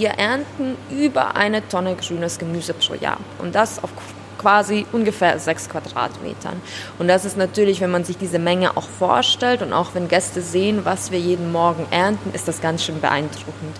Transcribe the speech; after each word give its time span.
wir 0.00 0.12
ernten 0.12 0.76
über 0.90 1.36
eine 1.36 1.68
Tonne 1.68 1.94
grünes 1.94 2.38
Gemüse 2.38 2.72
pro 2.72 2.94
Jahr. 2.94 3.18
Und 3.38 3.54
das 3.54 3.84
auf 3.84 3.90
quasi 4.38 4.86
ungefähr 4.92 5.38
sechs 5.38 5.68
Quadratmetern. 5.68 6.62
Und 6.98 7.08
das 7.08 7.26
ist 7.26 7.36
natürlich, 7.36 7.82
wenn 7.82 7.90
man 7.90 8.04
sich 8.04 8.16
diese 8.16 8.38
Menge 8.38 8.78
auch 8.78 8.88
vorstellt 8.88 9.60
und 9.60 9.74
auch 9.74 9.94
wenn 9.94 10.08
Gäste 10.08 10.40
sehen, 10.40 10.86
was 10.86 11.10
wir 11.10 11.18
jeden 11.18 11.52
Morgen 11.52 11.86
ernten, 11.90 12.32
ist 12.32 12.48
das 12.48 12.62
ganz 12.62 12.82
schön 12.82 12.98
beeindruckend. 13.02 13.76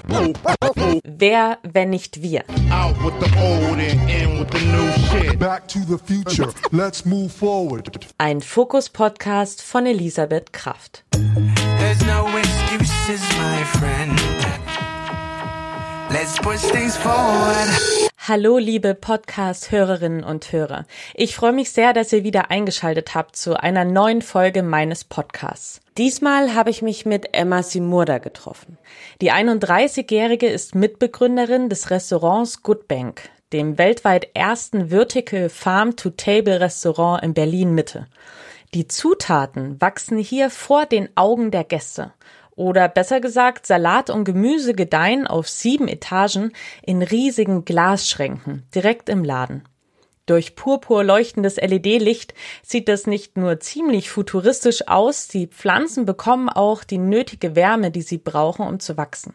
Wer, 1.04 1.56
wenn 1.62 1.88
nicht 1.88 2.20
wir? 2.20 2.44
Ein 8.18 8.40
Fokus-Podcast 8.42 9.62
von 9.62 9.86
Elisabeth 9.86 10.52
Kraft. 10.52 11.04
There's 11.12 12.04
no 12.04 12.28
excuses, 12.36 13.22
my 13.38 13.64
friend. 13.78 14.39
Let's 16.12 16.40
push 16.40 16.60
things 16.72 16.96
forward. 16.96 17.68
Hallo, 18.26 18.58
liebe 18.58 18.96
Podcast-Hörerinnen 18.96 20.24
und 20.24 20.50
Hörer. 20.50 20.84
Ich 21.14 21.36
freue 21.36 21.52
mich 21.52 21.70
sehr, 21.70 21.92
dass 21.92 22.12
ihr 22.12 22.24
wieder 22.24 22.50
eingeschaltet 22.50 23.14
habt 23.14 23.36
zu 23.36 23.54
einer 23.54 23.84
neuen 23.84 24.20
Folge 24.20 24.64
meines 24.64 25.04
Podcasts. 25.04 25.80
Diesmal 25.98 26.52
habe 26.52 26.70
ich 26.70 26.82
mich 26.82 27.06
mit 27.06 27.32
Emma 27.32 27.62
Simurda 27.62 28.18
getroffen. 28.18 28.76
Die 29.20 29.30
31-Jährige 29.30 30.48
ist 30.48 30.74
Mitbegründerin 30.74 31.68
des 31.68 31.90
Restaurants 31.90 32.64
Good 32.64 32.88
Bank, 32.88 33.30
dem 33.52 33.78
weltweit 33.78 34.30
ersten 34.34 34.88
Vertical 34.88 35.48
Farm-to-Table-Restaurant 35.48 37.22
in 37.22 37.34
Berlin 37.34 37.72
Mitte. 37.72 38.08
Die 38.74 38.88
Zutaten 38.88 39.80
wachsen 39.80 40.18
hier 40.18 40.50
vor 40.50 40.86
den 40.86 41.08
Augen 41.16 41.52
der 41.52 41.64
Gäste. 41.64 42.12
Oder 42.60 42.88
besser 42.88 43.22
gesagt, 43.22 43.66
Salat 43.66 44.10
und 44.10 44.24
Gemüse 44.24 44.74
gedeihen 44.74 45.26
auf 45.26 45.48
sieben 45.48 45.88
Etagen 45.88 46.52
in 46.82 47.00
riesigen 47.00 47.64
Glasschränken 47.64 48.66
direkt 48.74 49.08
im 49.08 49.24
Laden. 49.24 49.64
Durch 50.26 50.56
purpur 50.56 51.02
leuchtendes 51.02 51.56
LED-Licht 51.56 52.34
sieht 52.62 52.88
das 52.88 53.06
nicht 53.06 53.38
nur 53.38 53.60
ziemlich 53.60 54.10
futuristisch 54.10 54.88
aus, 54.88 55.26
die 55.26 55.46
Pflanzen 55.46 56.04
bekommen 56.04 56.50
auch 56.50 56.84
die 56.84 56.98
nötige 56.98 57.56
Wärme, 57.56 57.90
die 57.90 58.02
sie 58.02 58.18
brauchen, 58.18 58.66
um 58.66 58.78
zu 58.78 58.98
wachsen. 58.98 59.32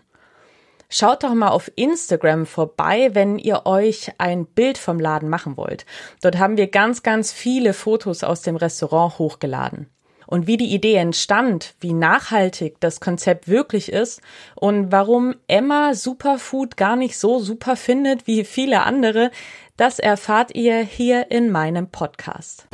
Schaut 0.87 1.23
doch 1.23 1.33
mal 1.33 1.49
auf 1.49 1.71
Instagram 1.75 2.45
vorbei, 2.45 3.09
wenn 3.13 3.39
ihr 3.39 3.65
euch 3.65 4.11
ein 4.19 4.45
Bild 4.45 4.77
vom 4.77 4.99
Laden 4.99 5.29
machen 5.29 5.57
wollt. 5.57 5.87
Dort 6.21 6.37
haben 6.37 6.57
wir 6.57 6.67
ganz, 6.67 7.01
ganz 7.01 7.33
viele 7.33 7.73
Fotos 7.73 8.23
aus 8.23 8.43
dem 8.43 8.55
Restaurant 8.55 9.17
hochgeladen 9.17 9.89
und 10.27 10.47
wie 10.47 10.57
die 10.57 10.73
Idee 10.73 10.95
entstand, 10.95 11.75
wie 11.79 11.93
nachhaltig 11.93 12.79
das 12.79 12.99
Konzept 12.99 13.47
wirklich 13.47 13.91
ist 13.91 14.21
und 14.55 14.91
warum 14.91 15.35
Emma 15.47 15.93
Superfood 15.93 16.77
gar 16.77 16.95
nicht 16.95 17.17
so 17.17 17.39
super 17.39 17.75
findet 17.75 18.27
wie 18.27 18.43
viele 18.43 18.83
andere, 18.83 19.31
das 19.77 19.99
erfahrt 19.99 20.55
ihr 20.55 20.79
hier 20.79 21.31
in 21.31 21.51
meinem 21.51 21.87
Podcast. 21.87 22.65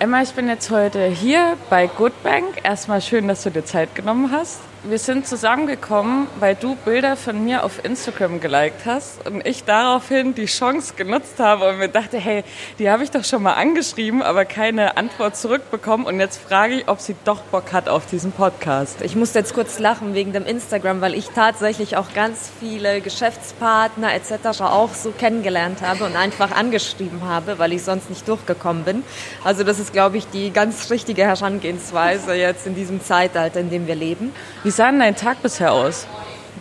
Emma, 0.00 0.22
ich 0.22 0.30
bin 0.30 0.46
jetzt 0.46 0.70
heute 0.70 1.06
hier 1.06 1.56
bei 1.70 1.88
Goodbank. 1.88 2.60
Erstmal 2.62 3.00
schön, 3.00 3.26
dass 3.26 3.42
du 3.42 3.50
dir 3.50 3.64
Zeit 3.64 3.96
genommen 3.96 4.30
hast 4.30 4.60
wir 4.84 4.98
sind 4.98 5.26
zusammengekommen, 5.26 6.28
weil 6.38 6.54
du 6.54 6.76
Bilder 6.76 7.16
von 7.16 7.44
mir 7.44 7.64
auf 7.64 7.84
Instagram 7.84 8.40
geliked 8.40 8.86
hast 8.86 9.26
und 9.26 9.44
ich 9.44 9.64
daraufhin 9.64 10.34
die 10.34 10.46
Chance 10.46 10.94
genutzt 10.96 11.40
habe 11.40 11.68
und 11.68 11.78
mir 11.78 11.88
dachte, 11.88 12.16
hey, 12.16 12.44
die 12.78 12.88
habe 12.88 13.02
ich 13.02 13.10
doch 13.10 13.24
schon 13.24 13.42
mal 13.42 13.54
angeschrieben, 13.54 14.22
aber 14.22 14.44
keine 14.44 14.96
Antwort 14.96 15.36
zurückbekommen 15.36 16.06
und 16.06 16.20
jetzt 16.20 16.40
frage 16.40 16.76
ich, 16.76 16.88
ob 16.88 17.00
sie 17.00 17.16
doch 17.24 17.40
Bock 17.42 17.72
hat 17.72 17.88
auf 17.88 18.06
diesen 18.06 18.30
Podcast. 18.30 19.02
Ich 19.02 19.16
musste 19.16 19.40
jetzt 19.40 19.52
kurz 19.52 19.80
lachen 19.80 20.14
wegen 20.14 20.32
dem 20.32 20.46
Instagram, 20.46 21.00
weil 21.00 21.14
ich 21.14 21.30
tatsächlich 21.30 21.96
auch 21.96 22.14
ganz 22.14 22.48
viele 22.60 23.00
Geschäftspartner 23.00 24.14
etc. 24.14 24.62
auch 24.62 24.94
so 24.94 25.10
kennengelernt 25.10 25.82
habe 25.82 26.04
und 26.04 26.14
einfach 26.14 26.52
angeschrieben 26.52 27.24
habe, 27.24 27.58
weil 27.58 27.72
ich 27.72 27.82
sonst 27.82 28.10
nicht 28.10 28.28
durchgekommen 28.28 28.84
bin. 28.84 29.02
Also 29.42 29.64
das 29.64 29.80
ist, 29.80 29.87
glaube 29.92 30.16
ich, 30.16 30.26
die 30.28 30.50
ganz 30.50 30.90
richtige 30.90 31.22
Herangehensweise 31.22 32.34
jetzt 32.34 32.66
in 32.66 32.74
diesem 32.74 33.02
Zeitalter, 33.02 33.60
in 33.60 33.70
dem 33.70 33.86
wir 33.86 33.94
leben. 33.94 34.32
Wie 34.64 34.70
sah 34.70 34.90
denn 34.90 35.00
dein 35.00 35.16
Tag 35.16 35.42
bisher 35.42 35.72
aus? 35.72 36.06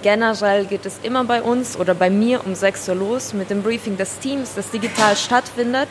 Generell 0.04 0.66
geht 0.66 0.86
es 0.86 1.00
immer 1.02 1.24
bei 1.24 1.42
uns 1.42 1.78
oder 1.78 1.96
bei 1.96 2.10
mir 2.10 2.46
um 2.46 2.54
6 2.54 2.90
Uhr 2.90 2.96
los 2.96 3.34
mit 3.34 3.50
dem 3.50 3.64
Briefing 3.64 3.98
des 3.98 4.20
Teams, 4.20 4.54
das 4.56 4.70
digital 4.70 5.16
stattfindet. 5.16 5.88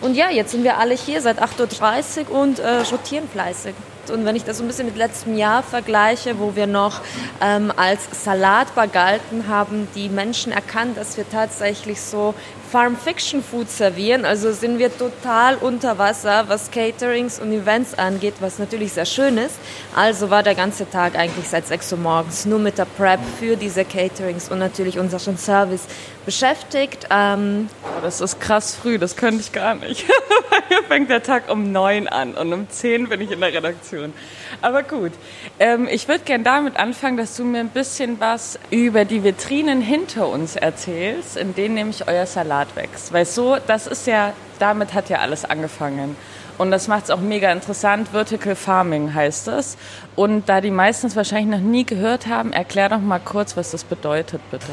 Und 0.00 0.14
ja, 0.14 0.30
jetzt 0.30 0.52
sind 0.52 0.64
wir 0.64 0.78
alle 0.78 0.94
hier 0.94 1.20
seit 1.20 1.42
8.30 1.42 2.30
Uhr 2.30 2.40
und 2.40 2.60
äh, 2.60 2.82
rotieren 2.90 3.28
fleißig. 3.28 3.74
Und 4.10 4.24
wenn 4.24 4.36
ich 4.36 4.44
das 4.44 4.58
so 4.58 4.64
ein 4.64 4.68
bisschen 4.68 4.86
mit 4.86 4.96
letztem 4.96 5.36
Jahr 5.36 5.62
vergleiche, 5.62 6.38
wo 6.38 6.56
wir 6.56 6.66
noch 6.66 7.00
ähm, 7.42 7.72
als 7.76 8.00
Salatbar 8.12 8.86
galten, 8.86 9.48
haben 9.48 9.88
die 9.94 10.08
Menschen 10.08 10.52
erkannt, 10.52 10.96
dass 10.96 11.16
wir 11.16 11.28
tatsächlich 11.28 12.00
so 12.00 12.34
Farm 12.70 12.96
Fiction 12.96 13.42
Food 13.42 13.70
servieren. 13.70 14.24
Also 14.24 14.52
sind 14.52 14.78
wir 14.78 14.96
total 14.96 15.56
unter 15.56 15.98
Wasser, 15.98 16.44
was 16.48 16.70
Caterings 16.70 17.40
und 17.40 17.52
Events 17.52 17.98
angeht, 17.98 18.34
was 18.40 18.58
natürlich 18.58 18.92
sehr 18.92 19.06
schön 19.06 19.38
ist. 19.38 19.56
Also 19.96 20.30
war 20.30 20.42
der 20.42 20.54
ganze 20.54 20.88
Tag 20.88 21.16
eigentlich 21.16 21.48
seit 21.48 21.66
6 21.66 21.92
Uhr 21.92 21.98
morgens 21.98 22.46
nur 22.46 22.58
mit 22.58 22.78
der 22.78 22.84
Prep 22.84 23.20
für 23.38 23.56
diese 23.56 23.84
Caterings 23.84 24.50
und 24.50 24.58
natürlich 24.58 24.98
unseren 24.98 25.38
Service 25.38 25.82
beschäftigt. 26.24 27.06
Ähm 27.10 27.68
das 28.02 28.20
ist 28.20 28.40
krass 28.40 28.74
früh, 28.74 28.98
das 28.98 29.16
könnte 29.16 29.40
ich 29.40 29.52
gar 29.52 29.74
nicht. 29.74 30.04
Hier 30.68 30.82
fängt 30.88 31.10
der 31.10 31.22
Tag 31.22 31.50
um 31.50 31.72
9 31.72 32.08
an 32.08 32.34
und 32.34 32.52
um 32.52 32.68
10 32.68 33.08
bin 33.08 33.20
ich 33.20 33.30
in 33.30 33.40
der 33.40 33.52
Redaktion. 33.52 34.12
Aber 34.60 34.82
gut, 34.82 35.12
ähm, 35.58 35.88
ich 35.90 36.08
würde 36.08 36.24
gerne 36.24 36.44
damit 36.44 36.76
anfangen, 36.76 37.16
dass 37.16 37.36
du 37.36 37.44
mir 37.44 37.60
ein 37.60 37.70
bisschen 37.70 38.20
was 38.20 38.58
über 38.70 39.04
die 39.04 39.24
Vitrinen 39.24 39.80
hinter 39.80 40.28
uns 40.28 40.56
erzählst, 40.56 41.36
in 41.36 41.54
denen 41.54 41.74
nämlich 41.74 42.06
euer 42.08 42.26
Salat 42.26 42.76
wächst. 42.76 43.12
Weil 43.12 43.24
so, 43.24 43.56
das 43.66 43.86
ist 43.86 44.06
ja, 44.06 44.32
damit 44.58 44.94
hat 44.94 45.08
ja 45.08 45.18
alles 45.18 45.44
angefangen. 45.44 46.16
Und 46.58 46.72
das 46.72 46.88
macht 46.88 47.04
es 47.04 47.10
auch 47.10 47.20
mega 47.20 47.52
interessant. 47.52 48.08
Vertical 48.08 48.56
Farming 48.56 49.14
heißt 49.14 49.48
es. 49.48 49.76
Und 50.16 50.48
da 50.48 50.60
die 50.60 50.72
meisten 50.72 51.06
es 51.06 51.14
wahrscheinlich 51.14 51.60
noch 51.60 51.64
nie 51.64 51.84
gehört 51.84 52.26
haben, 52.26 52.52
erklär 52.52 52.88
doch 52.88 53.00
mal 53.00 53.20
kurz, 53.20 53.56
was 53.56 53.70
das 53.70 53.84
bedeutet, 53.84 54.40
bitte. 54.50 54.72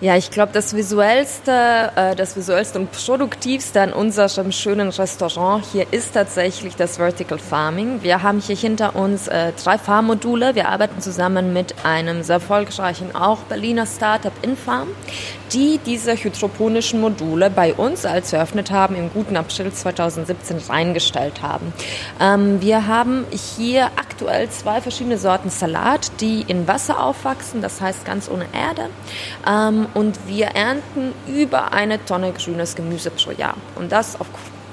Ja, 0.00 0.16
ich 0.16 0.30
glaube, 0.30 0.52
das 0.52 0.76
visuellste, 0.76 1.90
äh, 1.96 2.14
das 2.14 2.36
visuellste 2.36 2.78
und 2.78 2.92
produktivste 2.92 3.80
an 3.80 3.92
unserem 3.92 4.52
schönen 4.52 4.90
Restaurant 4.90 5.64
hier 5.72 5.86
ist 5.90 6.14
tatsächlich 6.14 6.76
das 6.76 6.98
Vertical 6.98 7.40
Farming. 7.40 8.04
Wir 8.04 8.22
haben 8.22 8.38
hier 8.38 8.54
hinter 8.54 8.94
uns 8.94 9.26
äh, 9.26 9.50
drei 9.60 9.76
Farmmodule. 9.76 10.54
Wir 10.54 10.68
arbeiten 10.68 11.00
zusammen 11.00 11.52
mit 11.52 11.84
einem 11.84 12.22
sehr 12.22 12.34
erfolgreichen 12.36 13.16
auch 13.16 13.38
Berliner 13.48 13.86
Startup 13.86 14.32
Infarm, 14.42 14.86
die 15.52 15.80
diese 15.84 16.14
hydroponischen 16.14 17.00
Module 17.00 17.50
bei 17.50 17.74
uns, 17.74 18.06
als 18.06 18.32
eröffnet 18.32 18.70
haben, 18.70 18.94
im 18.94 19.12
guten 19.12 19.36
April 19.36 19.72
2017 19.72 20.58
reingestellt 20.68 21.42
haben. 21.42 21.72
Ähm, 22.20 22.60
wir 22.60 22.86
haben 22.86 23.26
hier 23.30 23.86
aktuell 23.96 24.48
zwei 24.50 24.80
verschiedene 24.80 25.18
Sorten 25.18 25.50
Salat, 25.50 26.12
die 26.20 26.42
in 26.42 26.68
Wasser 26.68 27.02
aufwachsen, 27.02 27.62
das 27.62 27.80
heißt 27.80 28.04
ganz 28.04 28.30
ohne 28.30 28.46
Erde. 28.52 28.90
Ähm, 29.44 29.87
und 29.94 30.18
wir 30.26 30.46
ernten 30.48 31.12
über 31.26 31.72
eine 31.72 32.04
Tonne 32.04 32.32
grünes 32.32 32.74
Gemüse 32.74 33.10
pro 33.10 33.30
Jahr. 33.30 33.54
Und 33.74 33.92
das 33.92 34.20
auf 34.20 34.26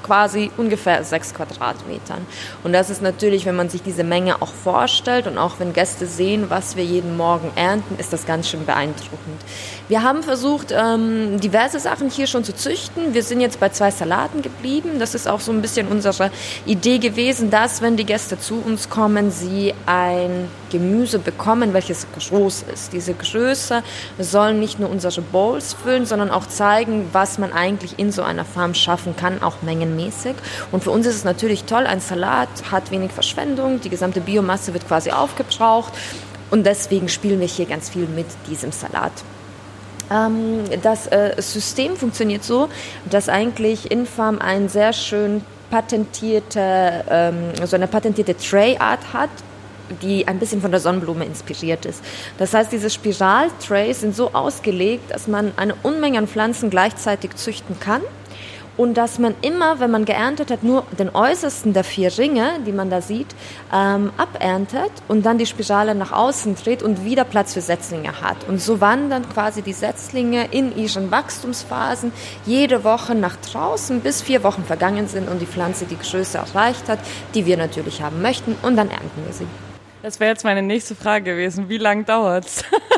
quasi 0.06 0.50
ungefähr 0.56 1.02
sechs 1.04 1.34
Quadratmetern. 1.34 2.26
Und 2.62 2.72
das 2.72 2.90
ist 2.90 3.02
natürlich, 3.02 3.44
wenn 3.46 3.56
man 3.56 3.68
sich 3.68 3.82
diese 3.82 4.04
Menge 4.04 4.40
auch 4.40 4.52
vorstellt 4.52 5.26
und 5.26 5.38
auch 5.38 5.58
wenn 5.58 5.72
Gäste 5.72 6.06
sehen, 6.06 6.46
was 6.48 6.76
wir 6.76 6.84
jeden 6.84 7.16
Morgen 7.16 7.50
ernten, 7.56 7.98
ist 7.98 8.12
das 8.12 8.26
ganz 8.26 8.48
schön 8.48 8.64
beeindruckend. 8.64 9.40
Wir 9.88 10.02
haben 10.02 10.22
versucht, 10.22 10.72
ähm, 10.72 11.40
diverse 11.40 11.78
Sachen 11.80 12.10
hier 12.10 12.26
schon 12.26 12.44
zu 12.44 12.54
züchten. 12.54 13.14
Wir 13.14 13.22
sind 13.22 13.40
jetzt 13.40 13.60
bei 13.60 13.68
zwei 13.68 13.90
Salaten 13.90 14.42
geblieben. 14.42 14.98
Das 14.98 15.14
ist 15.14 15.28
auch 15.28 15.40
so 15.40 15.52
ein 15.52 15.62
bisschen 15.62 15.88
unsere 15.88 16.30
Idee 16.64 16.98
gewesen, 16.98 17.50
dass, 17.50 17.82
wenn 17.82 17.96
die 17.96 18.04
Gäste 18.04 18.38
zu 18.38 18.62
uns 18.64 18.88
kommen, 18.90 19.30
sie 19.30 19.74
ein 19.86 20.48
Gemüse 20.70 21.18
bekommen, 21.18 21.72
welches 21.72 22.06
groß 22.18 22.64
ist. 22.72 22.92
Diese 22.92 23.14
Größe 23.14 23.82
soll 24.18 24.54
nicht 24.54 24.80
nur 24.80 24.90
unsere 24.90 25.22
Bowls 25.22 25.74
füllen, 25.74 26.06
sondern 26.06 26.30
auch 26.30 26.46
zeigen, 26.46 27.08
was 27.12 27.38
man 27.38 27.52
eigentlich 27.52 27.98
in 27.98 28.10
so 28.12 28.22
einer 28.22 28.44
Farm 28.44 28.74
schaffen 28.74 29.14
kann, 29.16 29.42
auch 29.42 29.62
mengenmäßig. 29.96 30.36
Und 30.72 30.84
für 30.84 30.90
uns 30.90 31.06
ist 31.06 31.16
es 31.16 31.24
natürlich 31.24 31.64
toll, 31.64 31.86
ein 31.86 32.00
Salat 32.00 32.48
hat 32.70 32.90
wenig 32.90 33.12
Verschwendung, 33.12 33.80
die 33.80 33.90
gesamte 33.90 34.20
Biomasse 34.20 34.72
wird 34.72 34.86
quasi 34.86 35.10
aufgebraucht. 35.10 35.92
Und 36.50 36.64
deswegen 36.64 37.08
spielen 37.08 37.40
wir 37.40 37.48
hier 37.48 37.66
ganz 37.66 37.88
viel 37.88 38.06
mit 38.06 38.26
diesem 38.48 38.70
Salat. 38.70 39.12
Ähm, 40.10 40.64
das 40.82 41.08
äh, 41.08 41.34
System 41.38 41.96
funktioniert 41.96 42.44
so, 42.44 42.68
dass 43.10 43.28
eigentlich 43.28 43.90
Infarm 43.90 44.38
ein 44.38 44.68
sehr 44.68 44.92
schön 44.92 45.42
patentierte, 45.70 47.04
ähm, 47.10 47.52
so 47.64 47.74
eine 47.74 47.88
patentierte 47.88 48.36
Tray-Art 48.36 49.12
hat, 49.12 49.30
die 50.02 50.28
ein 50.28 50.38
bisschen 50.38 50.60
von 50.60 50.70
der 50.70 50.78
Sonnenblume 50.78 51.24
inspiriert 51.24 51.86
ist. 51.86 52.02
Das 52.38 52.54
heißt, 52.54 52.70
diese 52.70 52.90
Spiraltrays 52.90 54.00
sind 54.00 54.14
so 54.14 54.32
ausgelegt, 54.32 55.10
dass 55.10 55.26
man 55.26 55.52
eine 55.56 55.74
Unmenge 55.82 56.18
an 56.18 56.28
Pflanzen 56.28 56.70
gleichzeitig 56.70 57.34
züchten 57.34 57.78
kann 57.80 58.02
und 58.76 58.94
dass 58.94 59.18
man 59.18 59.34
immer, 59.42 59.80
wenn 59.80 59.90
man 59.90 60.04
geerntet 60.04 60.50
hat, 60.50 60.62
nur 60.62 60.84
den 60.98 61.14
äußersten 61.14 61.72
der 61.72 61.84
vier 61.84 62.16
Ringe, 62.18 62.60
die 62.66 62.72
man 62.72 62.90
da 62.90 63.00
sieht, 63.00 63.28
ähm, 63.72 64.10
aberntet 64.16 64.92
und 65.08 65.24
dann 65.24 65.38
die 65.38 65.46
Spirale 65.46 65.94
nach 65.94 66.12
außen 66.12 66.56
dreht 66.56 66.82
und 66.82 67.04
wieder 67.04 67.24
Platz 67.24 67.54
für 67.54 67.60
Setzlinge 67.60 68.20
hat. 68.20 68.36
Und 68.48 68.60
so 68.60 68.80
wandern 68.80 69.28
quasi 69.28 69.62
die 69.62 69.72
Setzlinge 69.72 70.46
in 70.50 70.76
ihren 70.76 71.10
Wachstumsphasen 71.10 72.12
jede 72.44 72.84
Woche 72.84 73.14
nach 73.14 73.36
draußen, 73.36 74.00
bis 74.00 74.22
vier 74.22 74.42
Wochen 74.42 74.64
vergangen 74.64 75.08
sind 75.08 75.28
und 75.28 75.40
die 75.40 75.46
Pflanze 75.46 75.86
die 75.86 75.98
Größe 75.98 76.38
erreicht 76.38 76.88
hat, 76.88 76.98
die 77.34 77.46
wir 77.46 77.56
natürlich 77.56 78.02
haben 78.02 78.22
möchten 78.22 78.56
und 78.62 78.76
dann 78.76 78.90
ernten 78.90 79.24
wir 79.24 79.32
sie. 79.32 79.46
Das 80.02 80.20
wäre 80.20 80.30
jetzt 80.30 80.44
meine 80.44 80.62
nächste 80.62 80.94
Frage 80.94 81.32
gewesen. 81.32 81.68
Wie 81.68 81.78
lange 81.78 82.04
dauert's? 82.04 82.64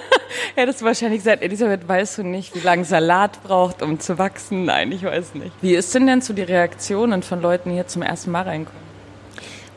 Hättest 0.55 0.81
du 0.81 0.85
wahrscheinlich 0.85 1.21
gesagt, 1.21 1.43
Elisabeth, 1.43 1.89
weißt 1.89 2.19
du 2.19 2.23
nicht, 2.23 2.55
wie 2.55 2.61
lange 2.61 2.85
Salat 2.85 3.43
braucht, 3.43 3.83
um 3.83 4.01
zu 4.01 4.19
wachsen? 4.19 4.65
Nein, 4.65 4.93
ich 4.93 5.05
weiß 5.05 5.35
nicht. 5.35 5.53
Wie 5.61 5.75
ist 5.75 5.95
denn 5.95 6.07
denn 6.07 6.21
so 6.21 6.33
die 6.33 6.43
Reaktionen 6.43 7.23
von 7.23 7.41
Leuten, 7.41 7.71
die 7.71 7.77
hier 7.77 7.87
zum 7.87 8.03
ersten 8.03 8.31
Mal 8.31 8.43
reinkommen? 8.43 8.89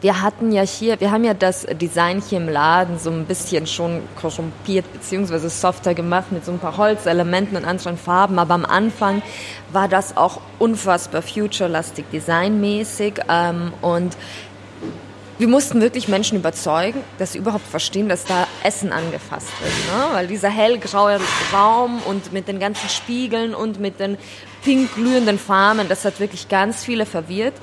Wir 0.02 0.24
hatten 0.24 0.52
ja 0.52 0.64
hier, 0.64 1.00
wir 1.00 1.12
haben 1.12 1.24
ja 1.24 1.36
das 1.36 1.68
Design 1.74 2.24
hier 2.28 2.40
im 2.40 2.50
Laden 2.50 2.98
so 2.98 3.12
ein 3.12 3.26
bisschen 3.26 3.68
schon 3.68 4.02
korrumpiert 4.20 4.92
beziehungsweise 4.92 5.48
softer 5.48 5.94
gemacht 5.94 6.32
mit 6.32 6.44
so 6.44 6.52
ein 6.52 6.58
paar 6.58 6.78
Holzelementen 6.78 7.56
und 7.56 7.66
anderen 7.66 8.00
Farben, 8.00 8.40
aber 8.40 8.56
am 8.56 8.66
Anfang 8.66 9.22
war 9.72 9.88
das 9.88 10.18
auch 10.18 10.42
unfassbar 10.58 11.22
future-lastig 11.22 12.06
designmäßig 12.12 13.20
ähm, 13.30 13.74
und 13.82 14.18
wir 15.42 15.48
mussten 15.48 15.82
wirklich 15.82 16.08
Menschen 16.08 16.38
überzeugen, 16.38 17.04
dass 17.18 17.32
sie 17.32 17.40
überhaupt 17.40 17.66
verstehen, 17.66 18.08
dass 18.08 18.26
da 18.26 18.46
Essen 18.64 18.94
angefasst 18.94 19.50
wird. 19.60 19.74
Ne? 19.88 20.14
Weil 20.14 20.28
dieser 20.28 20.50
hellgraue 20.50 21.20
Raum 21.52 22.00
und 22.06 22.32
mit 22.32 22.48
den 22.48 22.60
ganzen 22.60 22.88
Spiegeln 22.90 23.56
und 23.56 23.80
mit 23.80 24.00
den 24.00 24.20
pink 24.64 24.94
glühenden 24.94 25.40
Farben, 25.40 25.90
das 25.90 26.06
hat 26.06 26.20
wirklich 26.20 26.48
ganz 26.48 26.86
viele 26.86 27.08
verwirrt. 27.08 27.56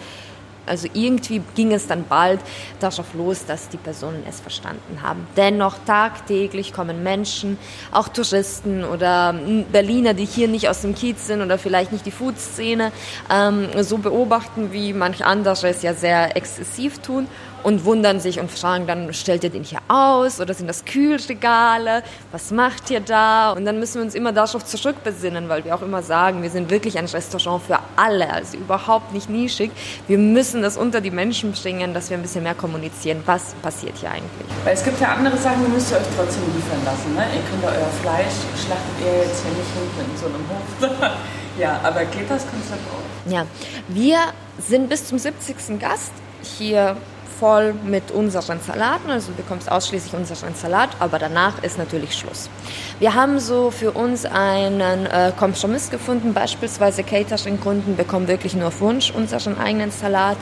Also 0.67 0.89
irgendwie 0.93 1.41
ging 1.55 1.73
es 1.73 1.87
dann 1.87 2.05
bald 2.09 2.41
darauf 2.81 3.15
los, 3.15 3.47
dass 3.47 3.69
die 3.69 3.77
Personen 3.77 4.25
es 4.29 4.41
verstanden 4.41 5.01
haben. 5.01 5.27
Dennoch 5.37 5.77
tagtäglich 5.87 6.73
kommen 6.73 7.05
Menschen, 7.05 7.59
auch 7.93 8.09
Touristen 8.09 8.85
oder 8.85 9.35
Berliner, 9.73 10.15
die 10.15 10.27
hier 10.27 10.49
nicht 10.49 10.69
aus 10.69 10.83
dem 10.83 10.97
Kiez 10.97 11.29
sind 11.29 11.43
oder 11.43 11.59
vielleicht 11.59 11.93
nicht 11.93 12.05
die 12.05 12.11
Food-Szene, 12.11 12.93
ähm, 13.31 13.69
so 13.81 13.99
beobachten, 13.99 14.73
wie 14.73 14.93
manch 14.93 15.25
andere 15.25 15.69
es 15.69 15.83
ja 15.83 15.95
sehr 15.95 16.37
exzessiv 16.37 16.99
tun 16.99 17.29
und 17.63 17.85
wundern 17.85 18.21
sich 18.21 18.41
und 18.41 18.51
fragen 18.51 18.87
dann, 18.87 19.13
stellt 19.13 19.45
ihr 19.45 19.51
den 19.51 19.65
hier 19.65 19.81
aus 19.89 20.41
oder 20.41 20.55
sind 20.55 20.67
das 20.67 20.85
Kühlregale? 20.85 22.03
Was 22.33 22.51
macht 22.51 22.91
ihr 22.91 23.01
da? 23.01 23.53
Und 23.53 23.65
dann 23.65 23.79
müssen 23.79 23.97
wir 23.97 24.03
uns 24.03 24.15
immer 24.15 24.33
darauf 24.33 24.65
zurückbesinnen, 24.65 25.49
weil 25.49 25.65
wir 25.65 25.75
auch 25.75 25.83
immer 25.83 26.03
sagen, 26.03 26.43
wir 26.43 26.51
sind 26.51 26.71
wirklich 26.71 26.99
ein 26.99 27.07
Restaurant 27.07 27.63
für 27.63 27.79
alle, 27.97 28.33
also 28.33 28.57
überhaupt 28.57 29.13
nicht 29.13 29.29
nischig. 29.29 29.71
Wir 30.07 30.19
müssen 30.19 30.63
das 30.63 30.77
unter 30.77 31.01
die 31.01 31.11
Menschen 31.11 31.53
bringen, 31.53 31.95
dass 31.95 32.11
wir 32.11 32.17
ein 32.17 32.23
bisschen 32.23 32.43
mehr 32.43 32.55
kommunizieren, 32.55 33.23
was 33.27 33.55
passiert 33.63 33.97
hier 33.99 34.11
eigentlich. 34.11 34.49
Weil 34.65 34.75
es 34.75 34.85
gibt 34.85 35.01
ja 35.01 35.09
andere 35.15 35.37
Sachen, 35.37 35.65
die 35.65 35.71
müsst 35.71 35.91
ihr 35.91 35.99
euch 35.99 36.07
trotzdem 36.17 36.43
liefern 36.55 36.85
lassen. 36.85 37.15
Ne? 37.15 37.25
Ihr 37.35 37.43
könnt 37.51 37.63
ja 37.63 37.71
euer 37.71 37.91
Fleisch, 38.03 38.35
schlachtet 38.65 38.95
ihr 39.05 39.25
jetzt 39.25 39.43
hier 39.43 39.53
nicht 39.53 39.71
hinten 39.75 40.11
in 40.11 40.17
so 40.17 40.27
einem 40.27 40.45
Hof. 40.49 41.11
ja, 41.59 41.81
aber 41.83 42.05
geht 42.05 42.31
das 42.31 42.47
Konzept 42.47 42.83
auch? 42.91 43.31
Ja, 43.31 43.47
wir 43.89 44.19
sind 44.59 44.89
bis 44.89 45.07
zum 45.07 45.19
70. 45.19 45.79
Gast 45.79 46.13
hier 46.43 46.97
voll 47.39 47.75
mit 47.85 48.11
unseren 48.11 48.61
Salaten, 48.61 49.11
also 49.11 49.31
du 49.33 49.37
bekommst 49.37 49.71
ausschließlich 49.71 50.15
unseren 50.15 50.55
Salat, 50.55 50.91
aber 50.99 51.19
danach 51.19 51.63
ist 51.63 51.79
natürlich 51.79 52.15
Schluss. 52.15 52.51
Wir 52.99 53.15
haben 53.15 53.39
so 53.39 53.71
für 53.71 53.93
uns 53.93 54.25
einen 54.25 55.07
äh, 55.07 55.33
Kompromiss 55.39 55.91
gefunden, 55.91 56.35
beispielsweise 56.35 57.05
Catering-Kunden 57.05 57.97
bekommen 57.97 58.29
wirklich 58.29 58.55
nur 58.55 58.69
auf 58.69 58.81
Wunsch 58.81 59.13
unseren 59.13 59.59
eigenen 59.59 59.91
Salat 59.91 60.37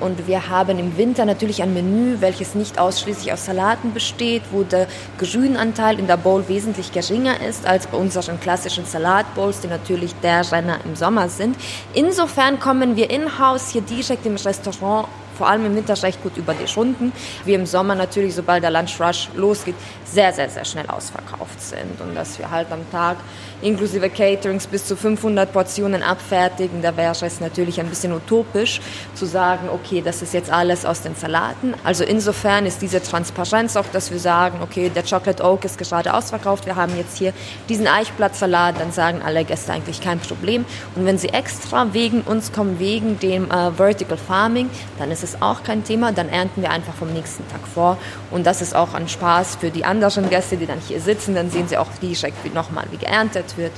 und 0.00 0.26
wir 0.26 0.48
haben 0.48 0.78
im 0.78 0.96
Winter 0.96 1.24
natürlich 1.24 1.62
ein 1.62 1.74
Menü, 1.74 2.16
welches 2.20 2.54
nicht 2.54 2.78
ausschließlich 2.78 3.32
aus 3.32 3.44
Salaten 3.44 3.92
besteht, 3.92 4.42
wo 4.50 4.62
der 4.62 4.86
Grünanteil 5.18 5.98
in 5.98 6.06
der 6.06 6.16
Bowl 6.16 6.48
wesentlich 6.48 6.92
geringer 6.92 7.40
ist 7.46 7.66
als 7.66 7.86
bei 7.86 7.98
unseren 7.98 8.40
klassischen 8.40 8.86
Salatbowls, 8.86 9.60
die 9.60 9.68
natürlich 9.68 10.14
der 10.22 10.50
Renner 10.50 10.78
im 10.84 10.96
Sommer 10.96 11.28
sind. 11.28 11.56
Insofern 11.94 12.58
kommen 12.58 12.96
wir 12.96 13.10
in-house 13.10 13.70
hier 13.70 13.82
direkt 13.82 14.24
im 14.24 14.36
Restaurant 14.36 15.08
vor 15.38 15.48
allem 15.48 15.64
im 15.64 15.76
Winter 15.76 16.00
recht 16.02 16.22
gut 16.22 16.36
über 16.36 16.52
die 16.52 16.66
Stunden. 16.66 17.12
Wir 17.44 17.54
im 17.54 17.64
Sommer 17.64 17.94
natürlich, 17.94 18.34
sobald 18.34 18.62
der 18.62 18.70
Lunch 18.70 19.00
Rush 19.00 19.28
losgeht, 19.34 19.76
sehr, 20.04 20.32
sehr, 20.32 20.50
sehr 20.50 20.64
schnell 20.64 20.86
ausverkauft 20.88 21.60
sind. 21.60 22.00
Und 22.00 22.14
dass 22.14 22.38
wir 22.38 22.50
halt 22.50 22.70
am 22.72 22.80
Tag 22.90 23.16
inklusive 23.62 24.08
Caterings 24.10 24.66
bis 24.66 24.84
zu 24.86 24.96
500 24.96 25.52
Portionen 25.52 26.02
abfertigen, 26.02 26.82
da 26.82 26.96
wäre 26.96 27.12
es 27.12 27.40
natürlich 27.40 27.80
ein 27.80 27.88
bisschen 27.88 28.12
utopisch 28.12 28.80
zu 29.14 29.26
sagen, 29.26 29.68
okay, 29.72 30.02
das 30.04 30.22
ist 30.22 30.34
jetzt 30.34 30.50
alles 30.50 30.84
aus 30.84 31.02
den 31.02 31.14
Salaten. 31.14 31.74
Also 31.84 32.04
insofern 32.04 32.66
ist 32.66 32.82
diese 32.82 33.02
Transparenz 33.02 33.76
auch, 33.76 33.86
dass 33.92 34.10
wir 34.10 34.18
sagen, 34.18 34.58
okay, 34.62 34.90
der 34.94 35.02
Chocolate 35.02 35.44
Oak 35.44 35.64
ist 35.64 35.78
gerade 35.78 36.14
ausverkauft, 36.14 36.66
wir 36.66 36.76
haben 36.76 36.96
jetzt 36.96 37.18
hier 37.18 37.32
diesen 37.68 37.86
Eichblattsalat, 37.86 38.80
dann 38.80 38.92
sagen 38.92 39.22
alle 39.24 39.44
Gäste 39.44 39.72
eigentlich 39.72 40.00
kein 40.00 40.20
Problem. 40.20 40.64
Und 40.94 41.04
wenn 41.04 41.18
sie 41.18 41.28
extra 41.28 41.92
wegen 41.92 42.22
uns 42.22 42.52
kommen, 42.52 42.78
wegen 42.78 43.18
dem 43.18 43.50
äh, 43.50 43.72
Vertical 43.72 44.18
Farming, 44.18 44.70
dann 44.98 45.10
ist 45.10 45.22
es 45.22 45.27
auch 45.40 45.62
kein 45.62 45.84
Thema, 45.84 46.12
dann 46.12 46.28
ernten 46.28 46.62
wir 46.62 46.70
einfach 46.70 46.94
vom 46.94 47.12
nächsten 47.12 47.46
Tag 47.48 47.60
vor. 47.66 47.98
Und 48.30 48.46
das 48.46 48.62
ist 48.62 48.74
auch 48.74 48.94
ein 48.94 49.08
Spaß 49.08 49.56
für 49.56 49.70
die 49.70 49.84
anderen 49.84 50.30
Gäste, 50.30 50.56
die 50.56 50.66
dann 50.66 50.80
hier 50.80 51.00
sitzen, 51.00 51.34
dann 51.34 51.50
sehen 51.50 51.68
sie 51.68 51.76
auch 51.76 51.90
direkt 52.00 52.54
nochmal, 52.54 52.84
wie 52.90 52.96
geerntet 52.96 53.56
wird. 53.56 53.72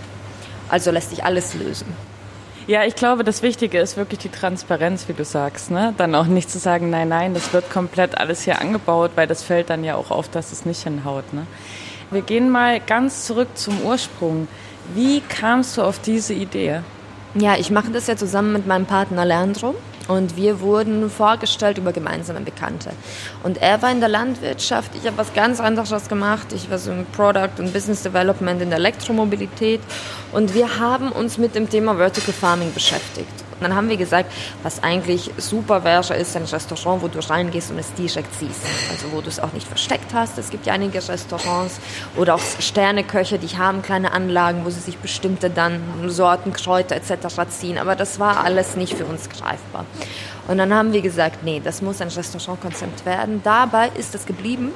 Also 0.69 0.91
lässt 0.91 1.11
sich 1.11 1.25
alles 1.25 1.55
lösen. 1.55 1.87
Ja, 2.67 2.85
ich 2.85 2.95
glaube, 2.95 3.25
das 3.25 3.43
Wichtige 3.43 3.81
ist 3.81 3.97
wirklich 3.97 4.21
die 4.21 4.29
Transparenz, 4.29 5.09
wie 5.09 5.13
du 5.13 5.25
sagst. 5.25 5.71
Ne? 5.71 5.93
Dann 5.97 6.15
auch 6.15 6.27
nicht 6.27 6.51
zu 6.51 6.59
sagen, 6.59 6.91
nein, 6.91 7.09
nein, 7.09 7.35
das 7.35 7.53
wird 7.53 7.69
komplett 7.71 8.19
alles 8.19 8.43
hier 8.43 8.61
angebaut, 8.61 9.13
weil 9.17 9.27
das 9.27 9.43
fällt 9.43 9.71
dann 9.71 9.83
ja 9.83 9.97
auch 9.97 10.11
auf, 10.11 10.29
dass 10.29 10.53
es 10.53 10.65
nicht 10.65 10.85
hinhaut. 10.85 11.33
Ne? 11.33 11.47
Wir 12.11 12.23
gehen 12.23 12.51
mal 12.51 12.79
ganz 12.79 13.27
zurück 13.27 13.49
zum 13.55 13.81
Ursprung. 13.83 14.47
Wie 14.95 15.21
kamst 15.21 15.77
du 15.77 15.83
auf 15.83 15.99
diese 15.99 16.35
Idee? 16.35 16.81
Ja, 17.35 17.57
ich 17.57 17.71
mache 17.71 17.91
das 17.91 18.07
ja 18.07 18.17
zusammen 18.17 18.53
mit 18.53 18.67
meinem 18.67 18.87
Partner 18.87 19.25
Leandro. 19.25 19.75
Und 20.09 20.37
wir 20.37 20.61
wurden 20.61 21.09
vorgestellt 21.11 21.79
über 21.79 21.93
gemeinsame 21.93 22.41
Bekannte. 22.41 22.91
Und 23.43 23.59
er 23.59 23.81
war 23.83 23.93
in 23.93 24.01
der 24.01 24.09
Landwirtschaft, 24.09 24.93
ich 24.95 25.07
habe 25.07 25.19
was 25.19 25.35
ganz 25.35 25.61
anderes 25.61 26.09
gemacht. 26.09 26.53
Ich 26.53 26.71
war 26.71 26.79
so 26.79 26.91
im 26.91 27.07
Product 27.07 27.59
und 27.59 27.73
Business 27.73 28.03
Development 28.03 28.61
in 28.61 28.71
der 28.71 28.79
Elektromobilität. 28.79 29.81
Und 30.33 30.55
wir 30.55 30.79
haben 30.79 31.13
uns 31.13 31.39
mit 31.39 31.55
dem 31.55 31.69
Thema 31.69 31.97
Vertical 31.97 32.33
Farming 32.33 32.73
beschäftigt. 32.73 33.50
Und 33.61 33.69
dann 33.69 33.77
haben 33.77 33.91
wir 33.91 33.99
gesagt, 33.99 34.33
was 34.63 34.83
eigentlich 34.83 35.31
super 35.37 35.85
wäre, 35.85 36.17
ist 36.17 36.35
ein 36.35 36.45
Restaurant, 36.45 37.03
wo 37.03 37.09
du 37.09 37.19
reingehst 37.19 37.71
und 37.71 37.79
es 37.79 37.93
direkt 37.93 38.35
siehst. 38.35 38.63
Also 38.91 39.13
wo 39.13 39.21
du 39.21 39.29
es 39.29 39.39
auch 39.39 39.53
nicht 39.53 39.69
versteckt 39.69 40.15
hast. 40.15 40.39
Es 40.39 40.49
gibt 40.49 40.65
ja 40.65 40.73
einige 40.73 41.07
Restaurants 41.07 41.79
oder 42.17 42.37
auch 42.37 42.41
Sterneköche, 42.59 43.39
die 43.39 43.59
haben 43.59 43.83
kleine 43.83 44.13
Anlagen, 44.13 44.65
wo 44.65 44.71
sie 44.71 44.81
sich 44.81 44.97
bestimmte 44.97 45.51
dann 45.51 45.83
Sorten, 46.07 46.55
Kräuter 46.55 46.97
etc. 46.97 47.37
ziehen. 47.51 47.77
Aber 47.77 47.97
das 47.97 48.19
war 48.19 48.43
alles 48.43 48.77
nicht 48.77 48.95
für 48.95 49.05
uns 49.05 49.29
greifbar. 49.29 49.85
Und 50.49 50.57
dann 50.57 50.73
haben 50.73 50.95
wir 50.95 51.03
gesagt, 51.03 51.45
nee, 51.45 51.61
das 51.63 51.83
muss 51.83 52.01
ein 52.01 52.09
Restaurantkonzept 52.09 53.05
werden. 53.05 53.43
Dabei 53.45 53.91
ist 53.97 54.15
es 54.15 54.25
geblieben. 54.25 54.73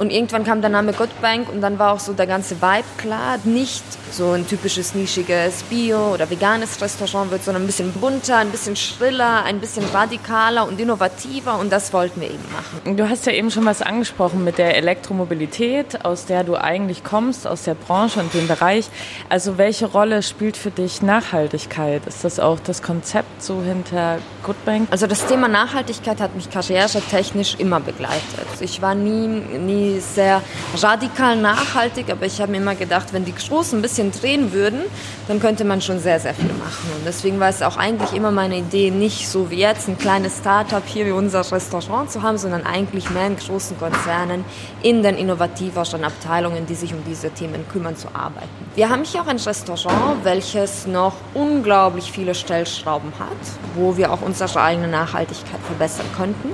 Und 0.00 0.10
irgendwann 0.12 0.44
kam 0.44 0.62
der 0.62 0.70
Name 0.70 0.94
Gottbank 0.94 1.50
und 1.50 1.60
dann 1.60 1.78
war 1.78 1.92
auch 1.92 2.00
so 2.00 2.14
der 2.14 2.26
ganze 2.26 2.62
Vibe 2.62 2.86
klar. 2.96 3.38
Nicht 3.44 3.84
so 4.10 4.30
ein 4.30 4.48
typisches 4.48 4.94
nischiges 4.94 5.62
Bio- 5.64 6.14
oder 6.14 6.30
veganes 6.30 6.80
Restaurant 6.80 7.30
wird, 7.30 7.44
sondern 7.44 7.64
ein 7.64 7.66
bisschen 7.66 7.92
bunter, 7.92 8.38
ein 8.38 8.48
bisschen 8.48 8.76
schriller, 8.76 9.44
ein 9.44 9.60
bisschen 9.60 9.84
radikaler 9.92 10.66
und 10.66 10.80
innovativer 10.80 11.58
und 11.58 11.70
das 11.70 11.92
wollten 11.92 12.22
wir 12.22 12.30
eben 12.30 12.44
machen. 12.50 12.96
Du 12.96 13.10
hast 13.10 13.26
ja 13.26 13.32
eben 13.32 13.50
schon 13.50 13.66
was 13.66 13.82
angesprochen 13.82 14.42
mit 14.42 14.56
der 14.56 14.74
Elektromobilität, 14.78 16.02
aus 16.02 16.24
der 16.24 16.44
du 16.44 16.56
eigentlich 16.56 17.04
kommst, 17.04 17.46
aus 17.46 17.64
der 17.64 17.74
Branche 17.74 18.20
und 18.20 18.32
dem 18.32 18.48
Bereich. 18.48 18.88
Also 19.28 19.58
welche 19.58 19.84
Rolle 19.84 20.22
spielt 20.22 20.56
für 20.56 20.70
dich 20.70 21.02
Nachhaltigkeit? 21.02 22.06
Ist 22.06 22.24
das 22.24 22.40
auch 22.40 22.58
das 22.58 22.80
Konzept 22.80 23.42
so 23.42 23.60
hinter 23.60 24.16
Goodbank? 24.44 24.88
Also 24.90 25.06
das 25.06 25.26
Thema 25.26 25.46
Nachhaltigkeit 25.46 26.22
hat 26.22 26.34
mich 26.34 26.48
karrieretechnisch 26.48 27.56
immer 27.58 27.80
begleitet. 27.80 28.48
Ich 28.60 28.80
war 28.80 28.94
nie, 28.94 29.28
nie 29.28 29.89
sehr 29.98 30.42
radikal 30.76 31.36
nachhaltig, 31.36 32.10
aber 32.10 32.26
ich 32.26 32.40
habe 32.40 32.52
mir 32.52 32.58
immer 32.58 32.76
gedacht, 32.76 33.12
wenn 33.12 33.24
die 33.24 33.34
Großen 33.34 33.78
ein 33.78 33.82
bisschen 33.82 34.12
drehen 34.12 34.52
würden, 34.52 34.82
dann 35.26 35.40
könnte 35.40 35.64
man 35.64 35.80
schon 35.80 35.98
sehr, 35.98 36.20
sehr 36.20 36.34
viel 36.34 36.52
machen. 36.52 36.90
Und 36.96 37.06
deswegen 37.06 37.40
war 37.40 37.48
es 37.48 37.62
auch 37.62 37.76
eigentlich 37.76 38.12
immer 38.12 38.30
meine 38.30 38.58
Idee, 38.58 38.90
nicht 38.90 39.28
so 39.28 39.50
wie 39.50 39.58
jetzt 39.58 39.88
ein 39.88 39.98
kleines 39.98 40.38
Startup 40.38 40.82
hier 40.86 41.06
wie 41.06 41.10
unser 41.10 41.40
Restaurant 41.50 42.10
zu 42.10 42.22
haben, 42.22 42.38
sondern 42.38 42.64
eigentlich 42.64 43.10
mehr 43.10 43.26
in 43.26 43.36
großen 43.36 43.78
Konzernen, 43.78 44.44
in 44.82 45.02
den 45.02 45.16
innovativeren 45.16 46.04
Abteilungen, 46.04 46.66
die 46.66 46.74
sich 46.74 46.92
um 46.92 47.02
diese 47.04 47.30
Themen 47.30 47.66
kümmern, 47.68 47.96
zu 47.96 48.08
arbeiten. 48.14 48.48
Wir 48.74 48.88
haben 48.88 49.04
hier 49.04 49.22
auch 49.22 49.26
ein 49.26 49.38
Restaurant, 49.38 50.24
welches 50.24 50.86
noch 50.86 51.14
unglaublich 51.34 52.12
viele 52.12 52.34
Stellschrauben 52.34 53.12
hat, 53.18 53.28
wo 53.74 53.96
wir 53.96 54.12
auch 54.12 54.22
unsere 54.22 54.62
eigene 54.62 54.88
Nachhaltigkeit 54.88 55.60
verbessern 55.66 56.06
könnten. 56.16 56.50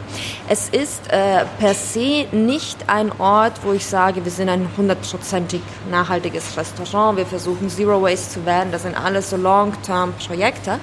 Es 0.49 0.69
ist 0.69 1.11
äh, 1.11 1.45
per 1.59 1.75
se 1.75 2.27
nicht 2.33 2.89
ein 2.89 3.11
Ort, 3.19 3.26
wo 3.65 3.73
ich 3.73 3.85
sage, 3.85 4.25
wir 4.25 4.31
sind 4.31 4.49
ein 4.49 4.69
hundertprozentig 4.77 5.61
nachhaltiges 5.91 6.57
Restaurant. 6.57 7.19
Wir 7.19 7.27
versuchen 7.27 7.69
Zero 7.69 8.01
Waste 8.01 8.41
zu 8.41 8.47
werden. 8.47 8.71
Das 8.71 8.83
sind 8.83 8.95
alles 8.95 9.31
so 9.31 9.37
Long-Term-Projekte. 9.37 10.79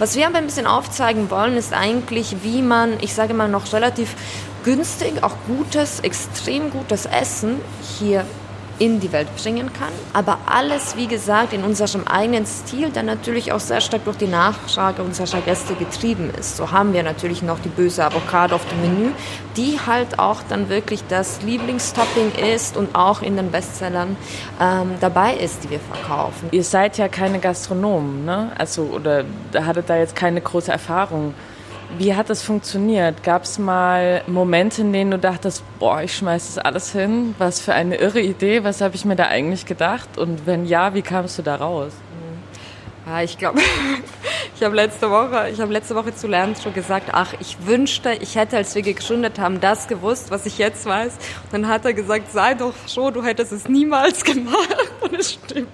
Was 0.00 0.16
wir 0.16 0.26
aber 0.26 0.38
ein 0.38 0.46
bisschen 0.46 0.66
aufzeigen 0.66 1.30
wollen, 1.30 1.56
ist 1.56 1.72
eigentlich, 1.72 2.42
wie 2.42 2.62
man, 2.62 2.94
ich 3.00 3.14
sage 3.14 3.32
mal, 3.32 3.48
noch 3.48 3.72
relativ 3.72 4.16
günstig, 4.64 5.22
auch 5.22 5.36
gutes, 5.46 6.00
extrem 6.00 6.70
gutes 6.70 7.06
Essen 7.06 7.60
hier 7.98 8.24
in 8.78 9.00
die 9.00 9.12
Welt 9.12 9.28
bringen 9.36 9.72
kann. 9.72 9.92
Aber 10.12 10.38
alles, 10.46 10.96
wie 10.96 11.06
gesagt, 11.06 11.52
in 11.52 11.64
unserem 11.64 12.06
eigenen 12.06 12.46
Stil, 12.46 12.90
der 12.90 13.02
natürlich 13.02 13.52
auch 13.52 13.60
sehr 13.60 13.80
stark 13.80 14.04
durch 14.04 14.16
die 14.16 14.26
Nachfrage 14.26 15.02
unserer 15.02 15.40
Gäste 15.40 15.74
getrieben 15.74 16.30
ist. 16.38 16.56
So 16.56 16.70
haben 16.70 16.92
wir 16.92 17.02
natürlich 17.02 17.42
noch 17.42 17.58
die 17.60 17.68
böse 17.68 18.04
Avocado 18.04 18.56
auf 18.56 18.66
dem 18.68 18.80
Menü, 18.80 19.12
die 19.56 19.78
halt 19.86 20.18
auch 20.18 20.42
dann 20.48 20.68
wirklich 20.68 21.04
das 21.08 21.42
Lieblingstopping 21.42 22.32
ist 22.54 22.76
und 22.76 22.94
auch 22.94 23.22
in 23.22 23.36
den 23.36 23.50
Bestsellern 23.50 24.16
ähm, 24.60 24.92
dabei 25.00 25.34
ist, 25.34 25.64
die 25.64 25.70
wir 25.70 25.80
verkaufen. 25.80 26.48
Ihr 26.50 26.64
seid 26.64 26.98
ja 26.98 27.08
keine 27.08 27.38
Gastronomen, 27.38 28.24
ne? 28.24 28.52
Also, 28.58 28.82
oder 28.82 29.24
hattet 29.54 29.88
da 29.88 29.96
jetzt 29.96 30.16
keine 30.16 30.40
große 30.40 30.72
Erfahrung. 30.72 31.34
Wie 31.98 32.14
hat 32.14 32.28
das 32.28 32.42
funktioniert? 32.42 33.22
Gab 33.22 33.44
es 33.44 33.58
mal 33.58 34.22
Momente, 34.26 34.82
in 34.82 34.92
denen 34.92 35.12
du 35.12 35.18
dachtest, 35.18 35.62
boah, 35.78 36.02
ich 36.02 36.16
schmeiß 36.16 36.54
das 36.54 36.58
alles 36.58 36.92
hin? 36.92 37.34
Was 37.38 37.60
für 37.60 37.72
eine 37.72 37.96
irre 37.96 38.20
Idee, 38.20 38.64
was 38.64 38.80
habe 38.80 38.94
ich 38.96 39.04
mir 39.04 39.16
da 39.16 39.28
eigentlich 39.28 39.64
gedacht? 39.64 40.18
Und 40.18 40.46
wenn 40.46 40.66
ja, 40.66 40.94
wie 40.94 41.02
kamst 41.02 41.38
du 41.38 41.42
da 41.42 41.56
raus? 41.56 41.92
Ja, 43.06 43.22
ich 43.22 43.36
glaube, 43.36 43.60
ich 44.56 44.62
habe 44.62 44.74
letzte 44.74 45.10
Woche, 45.10 45.50
ich 45.50 45.60
habe 45.60 45.72
letzte 45.72 45.94
Woche 45.94 46.14
zu 46.14 46.26
Lernen 46.26 46.56
schon 46.56 46.72
gesagt, 46.72 47.10
ach, 47.12 47.34
ich 47.38 47.66
wünschte, 47.66 48.12
ich 48.20 48.34
hätte, 48.34 48.56
als 48.56 48.74
wir 48.74 48.82
gegründet 48.82 49.38
haben, 49.38 49.60
das 49.60 49.88
gewusst, 49.88 50.30
was 50.30 50.46
ich 50.46 50.58
jetzt 50.58 50.86
weiß. 50.86 51.12
Und 51.44 51.52
dann 51.52 51.68
hat 51.68 51.84
er 51.84 51.92
gesagt, 51.92 52.32
sei 52.32 52.54
doch 52.54 52.74
schon, 52.88 53.12
du 53.12 53.22
hättest 53.22 53.52
es 53.52 53.68
niemals 53.68 54.24
gemacht. 54.24 54.90
Und 55.02 55.14
es 55.14 55.34
stimmt. 55.34 55.68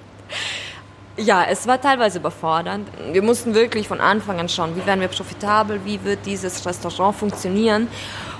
Ja, 1.17 1.45
es 1.45 1.67
war 1.67 1.81
teilweise 1.81 2.19
überfordernd. 2.19 2.89
Wir 3.13 3.23
mussten 3.23 3.55
wirklich 3.55 3.89
von 3.89 4.01
Anfang 4.01 4.39
an 4.39 4.49
schauen, 4.49 4.77
wie 4.77 4.87
werden 4.87 5.01
wir 5.01 5.09
profitabel, 5.09 5.81
wie 5.85 6.03
wird 6.05 6.25
dieses 6.25 6.65
Restaurant 6.65 7.17
funktionieren. 7.17 7.89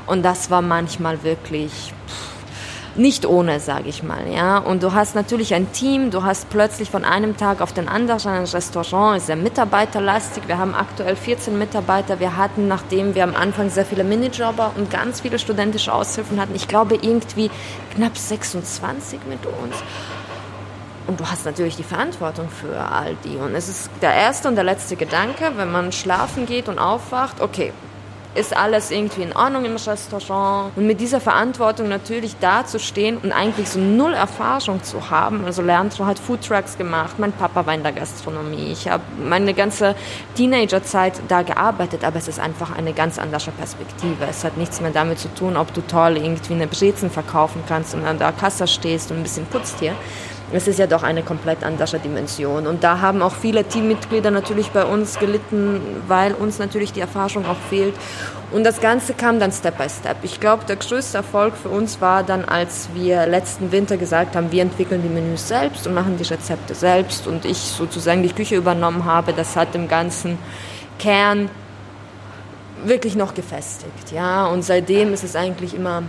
Und 0.07 0.23
das 0.23 0.51
war 0.51 0.63
manchmal 0.63 1.23
wirklich 1.23 1.93
nicht 2.97 3.27
ohne, 3.27 3.61
sage 3.61 3.89
ich 3.89 4.03
mal, 4.03 4.27
ja. 4.33 4.59
Und 4.59 4.83
du 4.83 4.93
hast 4.93 5.15
natürlich 5.15 5.55
ein 5.55 5.73
Team, 5.73 6.11
du 6.11 6.23
hast 6.23 6.51
plötzlich 6.51 6.91
von 6.91 7.05
einem 7.05 7.37
Tag 7.37 7.61
auf 7.61 7.73
den 7.73 7.89
anderen 7.89 8.21
ein 8.27 8.45
Restaurant, 8.45 9.17
ist 9.17 9.27
sehr 9.27 9.37
mitarbeiterlastig. 9.37 10.45
Wir 10.47 10.59
haben 10.59 10.75
aktuell 10.75 11.17
14 11.17 11.57
Mitarbeiter. 11.59 12.19
Wir 12.21 12.37
hatten, 12.37 12.69
nachdem 12.69 13.15
wir 13.15 13.25
am 13.25 13.35
Anfang 13.35 13.71
sehr 13.71 13.85
viele 13.85 14.05
Minijobber 14.05 14.73
und 14.77 14.91
ganz 14.91 15.21
viele 15.21 15.39
studentische 15.39 15.93
Aushilfen 15.93 16.41
hatten, 16.41 16.55
ich 16.55 16.69
glaube 16.69 16.97
irgendwie 16.97 17.51
knapp 17.95 18.17
26 18.17 19.21
mit 19.29 19.45
uns. 19.47 19.77
Und 21.11 21.19
du 21.19 21.29
hast 21.29 21.45
natürlich 21.45 21.75
die 21.75 21.83
Verantwortung 21.83 22.49
für 22.49 22.79
all 22.79 23.17
die. 23.25 23.35
Und 23.35 23.57
es 23.57 23.69
ist 23.69 23.91
der 24.01 24.15
erste 24.15 24.47
und 24.47 24.55
der 24.55 24.63
letzte 24.63 24.95
Gedanke, 24.95 25.51
wenn 25.57 25.73
man 25.73 25.91
schlafen 25.91 26.47
geht 26.47 26.69
und 26.69 26.79
aufwacht, 26.79 27.41
okay, 27.41 27.73
ist 28.37 28.57
alles 28.57 28.93
irgendwie 28.93 29.23
in 29.23 29.35
Ordnung 29.35 29.65
im 29.65 29.75
Restaurant? 29.75 30.71
Und 30.77 30.87
mit 30.87 31.01
dieser 31.01 31.21
Verantwortung 31.21 31.89
natürlich 31.89 32.37
dazustehen 32.39 33.19
und 33.19 33.33
eigentlich 33.33 33.69
so 33.69 33.81
null 33.81 34.15
Erfahrung 34.15 34.85
zu 34.85 35.11
haben. 35.11 35.45
Also 35.45 35.63
Leandro 35.63 36.07
hat 36.07 36.21
Foodtrucks 36.21 36.79
gemacht, 36.79 37.19
mein 37.19 37.33
Papa 37.33 37.67
war 37.67 37.75
in 37.75 37.83
der 37.83 37.91
Gastronomie. 37.91 38.71
Ich 38.71 38.89
habe 38.89 39.03
meine 39.19 39.53
ganze 39.53 39.97
Teenagerzeit 40.37 41.15
da 41.27 41.43
gearbeitet, 41.43 42.05
aber 42.05 42.19
es 42.19 42.29
ist 42.29 42.39
einfach 42.39 42.71
eine 42.71 42.93
ganz 42.93 43.19
andere 43.19 43.51
Perspektive. 43.51 44.27
Es 44.31 44.45
hat 44.45 44.57
nichts 44.57 44.81
mehr 44.81 44.93
damit 44.93 45.19
zu 45.19 45.35
tun, 45.35 45.57
ob 45.57 45.75
du 45.75 45.81
toll 45.81 46.19
irgendwie 46.19 46.55
eine 46.55 46.69
Brezen 46.69 47.11
verkaufen 47.11 47.65
kannst 47.67 47.95
und 47.95 48.05
an 48.05 48.21
der 48.21 48.31
Kasse 48.31 48.69
stehst 48.69 49.11
und 49.11 49.17
ein 49.17 49.23
bisschen 49.25 49.47
putzt 49.47 49.81
hier 49.81 49.97
es 50.53 50.67
ist 50.67 50.79
ja 50.79 50.87
doch 50.87 51.03
eine 51.03 51.23
komplett 51.23 51.63
andere 51.63 51.99
Dimension. 51.99 52.67
Und 52.67 52.83
da 52.83 53.01
haben 53.01 53.23
auch 53.23 53.35
viele 53.35 53.65
Teammitglieder 53.65 54.31
natürlich 54.31 54.71
bei 54.71 54.85
uns 54.85 55.19
gelitten, 55.19 55.81
weil 56.09 56.33
uns 56.35 56.59
natürlich 56.59 56.93
die 56.93 57.01
Erfahrung 57.01 57.47
auch 57.47 57.59
fehlt. 57.69 57.95
Und 58.51 58.65
das 58.65 58.81
Ganze 58.81 59.15
kam 59.15 59.39
dann 59.39 59.53
Step 59.53 59.79
by 59.79 59.89
Step. 59.89 60.17
Ich 60.23 60.41
glaube, 60.41 60.65
der 60.65 60.77
größte 60.77 61.19
Erfolg 61.19 61.55
für 61.57 61.69
uns 61.69 62.01
war 62.01 62.25
dann, 62.25 62.45
als 62.45 62.89
wir 62.95 63.27
letzten 63.27 63.71
Winter 63.71 63.97
gesagt 63.97 64.35
haben, 64.35 64.51
wir 64.51 64.63
entwickeln 64.63 65.03
die 65.03 65.09
Menüs 65.09 65.47
selbst 65.47 65.87
und 65.87 65.95
machen 65.95 66.17
die 66.17 66.25
Rezepte 66.25 66.75
selbst 66.75 67.29
und 67.29 67.45
ich 67.45 67.59
sozusagen 67.59 68.25
die 68.25 68.33
Küche 68.33 68.57
übernommen 68.57 69.05
habe. 69.05 69.33
Das 69.33 69.55
hat 69.55 69.75
im 69.77 69.87
ganzen 69.87 70.37
Kern 70.99 71.49
wirklich 72.85 73.15
noch 73.15 73.35
gefestigt. 73.35 74.11
Ja? 74.13 74.47
Und 74.47 74.63
seitdem 74.63 75.13
ist 75.15 75.23
es 75.23 75.37
eigentlich 75.37 75.75
immer, 75.75 76.03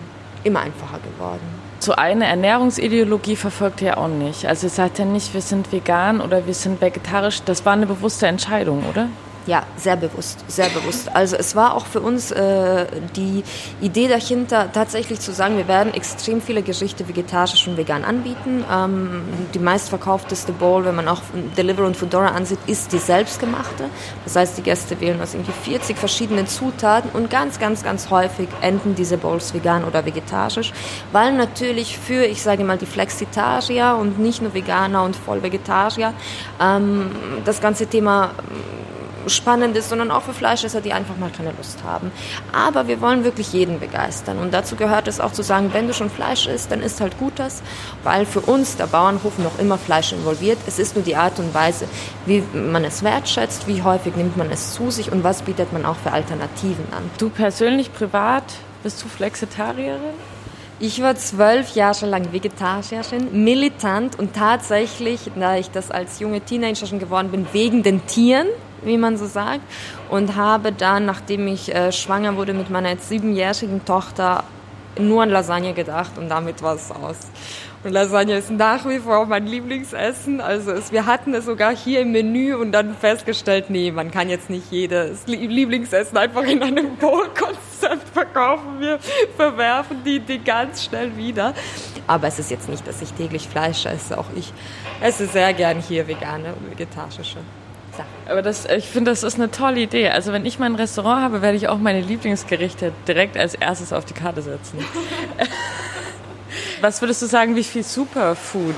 immer 0.43 0.61
einfacher 0.61 0.97
geworden 0.99 1.60
so 1.83 1.93
eine 1.93 2.25
Ernährungsideologie 2.25 3.35
verfolgt 3.35 3.81
ihr 3.81 3.97
auch 3.97 4.07
nicht. 4.07 4.45
Also 4.45 4.67
ihr 4.67 4.71
sagt 4.71 4.99
ja 4.99 5.05
nicht, 5.05 5.33
wir 5.33 5.41
sind 5.41 5.71
vegan 5.71 6.21
oder 6.21 6.45
wir 6.45 6.53
sind 6.53 6.81
vegetarisch. 6.81 7.41
Das 7.43 7.65
war 7.65 7.73
eine 7.73 7.87
bewusste 7.87 8.27
Entscheidung, 8.27 8.83
oder? 8.89 9.07
Ja, 9.47 9.63
sehr 9.75 9.95
bewusst, 9.95 10.45
sehr 10.47 10.69
bewusst. 10.69 11.15
Also 11.15 11.35
es 11.35 11.55
war 11.55 11.73
auch 11.75 11.87
für 11.87 11.99
uns 11.99 12.29
äh, 12.29 12.85
die 13.15 13.43
Idee 13.81 14.07
dahinter, 14.07 14.71
tatsächlich 14.71 15.19
zu 15.19 15.33
sagen, 15.33 15.57
wir 15.57 15.67
werden 15.67 15.95
extrem 15.95 16.41
viele 16.41 16.61
Gerichte 16.61 17.07
vegetarisch 17.07 17.67
und 17.67 17.75
vegan 17.75 18.03
anbieten. 18.03 18.63
Ähm, 18.71 19.23
die 19.55 19.59
meistverkaufteste 19.59 20.51
Bowl, 20.51 20.85
wenn 20.85 20.95
man 20.95 21.07
auch 21.07 21.21
Deliveroo 21.57 21.87
und 21.87 21.97
Foodora 21.97 22.27
ansieht, 22.27 22.59
ist 22.67 22.93
die 22.93 22.99
selbstgemachte. 22.99 23.85
Das 24.25 24.35
heißt, 24.35 24.59
die 24.59 24.61
Gäste 24.61 25.01
wählen 25.01 25.19
aus 25.19 25.33
irgendwie 25.33 25.53
40 25.53 25.97
verschiedenen 25.97 26.45
Zutaten 26.45 27.09
und 27.11 27.31
ganz, 27.31 27.57
ganz, 27.57 27.83
ganz 27.83 28.11
häufig 28.11 28.47
enden 28.61 28.93
diese 28.93 29.17
Bowls 29.17 29.55
vegan 29.55 29.85
oder 29.85 30.05
vegetarisch, 30.05 30.71
weil 31.11 31.33
natürlich 31.33 31.97
für, 31.97 32.25
ich 32.25 32.43
sage 32.43 32.63
mal, 32.63 32.77
die 32.77 32.85
Flexitarier 32.85 33.97
und 33.99 34.19
nicht 34.19 34.43
nur 34.43 34.53
Veganer 34.53 35.03
und 35.03 35.15
Vollvegetarier 35.15 36.13
ähm, 36.61 37.11
das 37.43 37.59
ganze 37.59 37.87
Thema 37.87 38.31
spannend 39.27 39.75
ist, 39.75 39.89
sondern 39.89 40.11
auch 40.11 40.23
für 40.23 40.33
Fleischesser, 40.33 40.81
die 40.81 40.93
einfach 40.93 41.17
mal 41.17 41.31
keine 41.35 41.51
Lust 41.51 41.83
haben. 41.83 42.11
Aber 42.51 42.87
wir 42.87 43.01
wollen 43.01 43.23
wirklich 43.23 43.53
jeden 43.53 43.79
begeistern. 43.79 44.39
Und 44.39 44.53
dazu 44.53 44.75
gehört 44.75 45.07
es 45.07 45.19
auch 45.19 45.31
zu 45.31 45.43
sagen, 45.43 45.71
wenn 45.73 45.87
du 45.87 45.93
schon 45.93 46.09
Fleisch 46.09 46.47
isst, 46.47 46.71
dann 46.71 46.81
isst 46.81 47.01
halt 47.01 47.17
Gutes, 47.17 47.61
weil 48.03 48.25
für 48.25 48.41
uns 48.41 48.77
der 48.77 48.87
Bauernhof 48.87 49.37
noch 49.37 49.59
immer 49.59 49.77
Fleisch 49.77 50.11
involviert. 50.13 50.57
Es 50.67 50.79
ist 50.79 50.95
nur 50.95 51.03
die 51.03 51.15
Art 51.15 51.39
und 51.39 51.53
Weise, 51.53 51.87
wie 52.25 52.43
man 52.53 52.83
es 52.83 53.03
wertschätzt, 53.03 53.67
wie 53.67 53.83
häufig 53.83 54.15
nimmt 54.15 54.37
man 54.37 54.51
es 54.51 54.73
zu 54.73 54.91
sich 54.91 55.11
und 55.11 55.23
was 55.23 55.41
bietet 55.41 55.73
man 55.73 55.85
auch 55.85 55.97
für 55.97 56.11
Alternativen 56.11 56.85
an. 56.91 57.09
Du 57.17 57.29
persönlich 57.29 57.93
privat 57.93 58.43
bist 58.83 59.03
du 59.03 59.07
Flexitarierin? 59.07 60.30
Ich 60.83 60.99
war 60.99 61.15
zwölf 61.15 61.75
Jahre 61.75 62.07
lang 62.07 62.33
Vegetarierin, 62.33 63.43
militant 63.43 64.17
und 64.17 64.35
tatsächlich, 64.35 65.19
da 65.39 65.55
ich 65.55 65.69
das 65.69 65.91
als 65.91 66.19
junge 66.19 66.41
Teenager 66.41 66.87
schon 66.87 66.97
geworden 66.97 67.29
bin, 67.29 67.45
wegen 67.53 67.83
den 67.83 68.07
Tieren 68.07 68.47
wie 68.83 68.97
man 68.97 69.15
so 69.15 69.27
sagt. 69.27 69.61
Und 70.09 70.35
habe 70.35 70.71
dann, 70.71 71.05
nachdem 71.05 71.47
ich 71.47 71.73
äh, 71.73 71.91
schwanger 71.91 72.35
wurde 72.35 72.53
mit 72.53 72.71
meiner 72.71 72.89
jetzt 72.89 73.09
siebenjährigen 73.09 73.85
Tochter, 73.85 74.43
nur 74.99 75.23
an 75.23 75.29
Lasagne 75.29 75.73
gedacht 75.73 76.17
und 76.17 76.29
damit 76.29 76.61
war 76.61 76.75
es 76.75 76.91
aus. 76.91 77.17
Und 77.83 77.93
Lasagne 77.93 78.37
ist 78.37 78.51
nach 78.51 78.87
wie 78.87 78.99
vor 78.99 79.25
mein 79.25 79.47
Lieblingsessen. 79.47 80.39
Also 80.39 80.71
es, 80.71 80.91
wir 80.91 81.07
hatten 81.07 81.33
es 81.33 81.45
sogar 81.45 81.75
hier 81.75 82.01
im 82.01 82.11
Menü 82.11 82.53
und 82.53 82.71
dann 82.71 82.95
festgestellt, 82.95 83.69
nee, 83.69 83.91
man 83.91 84.11
kann 84.11 84.29
jetzt 84.29 84.51
nicht 84.51 84.71
jedes 84.71 85.25
Lieblingsessen 85.25 86.15
einfach 86.15 86.43
in 86.43 86.61
einem 86.61 86.95
Bowl-Konzept 86.99 88.09
verkaufen. 88.13 88.79
Wir 88.79 88.99
verwerfen 89.35 90.03
die, 90.05 90.19
die 90.19 90.43
ganz 90.43 90.83
schnell 90.83 91.17
wieder. 91.17 91.55
Aber 92.05 92.27
es 92.27 92.37
ist 92.37 92.51
jetzt 92.51 92.69
nicht, 92.69 92.85
dass 92.85 93.01
ich 93.01 93.13
täglich 93.13 93.47
Fleisch 93.47 93.85
esse. 93.87 94.17
Auch 94.17 94.27
ich 94.35 94.53
esse 95.01 95.25
sehr 95.25 95.51
gern 95.53 95.79
hier 95.79 96.07
vegane 96.07 96.53
und 96.53 96.69
vegetarische. 96.69 97.39
Sachen. 98.01 98.29
Aber 98.29 98.41
das, 98.41 98.65
ich 98.65 98.87
finde, 98.87 99.11
das 99.11 99.23
ist 99.23 99.35
eine 99.35 99.51
tolle 99.51 99.79
Idee. 99.79 100.09
Also 100.09 100.33
wenn 100.33 100.45
ich 100.45 100.59
mein 100.59 100.75
Restaurant 100.75 101.23
habe, 101.23 101.41
werde 101.41 101.57
ich 101.57 101.67
auch 101.67 101.77
meine 101.77 102.01
Lieblingsgerichte 102.01 102.91
direkt 103.07 103.37
als 103.37 103.55
erstes 103.55 103.93
auf 103.93 104.05
die 104.05 104.13
Karte 104.13 104.41
setzen. 104.41 104.79
Was 106.81 107.01
würdest 107.01 107.21
du 107.21 107.27
sagen, 107.27 107.55
wie 107.55 107.63
viel 107.63 107.83
Superfood 107.83 108.75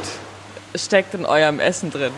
steckt 0.75 1.13
in 1.13 1.25
eurem 1.25 1.59
Essen 1.59 1.89
drin? 1.89 2.11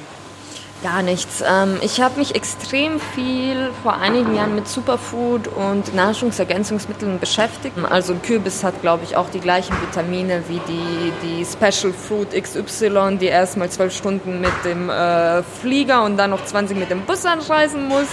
Gar 0.84 1.04
nichts. 1.04 1.42
Ähm, 1.48 1.78
ich 1.82 2.02
habe 2.02 2.20
mich 2.20 2.36
extrem 2.36 3.00
viel 3.00 3.72
vor 3.82 3.96
einigen 3.96 4.36
Jahren 4.36 4.56
mit 4.56 4.68
Superfood 4.68 5.48
und 5.48 5.96
Nahrungsergänzungsmitteln 5.96 7.18
beschäftigt. 7.20 7.76
Also 7.90 8.14
Kürbis 8.16 8.64
hat, 8.64 8.82
glaube 8.82 9.06
ich, 9.06 9.16
auch 9.16 9.30
die 9.30 9.40
gleichen 9.40 9.74
Vitamine 9.82 10.44
wie 10.48 10.60
die, 10.68 11.14
die 11.24 11.46
Special 11.46 11.94
Fruit 11.94 12.32
XY, 12.32 13.18
die 13.20 13.28
erstmal 13.28 13.70
zwölf 13.70 13.96
Stunden 13.96 14.42
mit 14.42 14.52
dem 14.66 14.90
äh, 14.90 15.44
Flieger 15.44 16.04
und 16.04 16.18
dann 16.18 16.32
noch 16.32 16.44
20 16.44 16.78
mit 16.78 16.92
dem 16.92 17.02
Bus 17.02 17.26
anreisen 17.26 17.88
muss. 17.88 18.08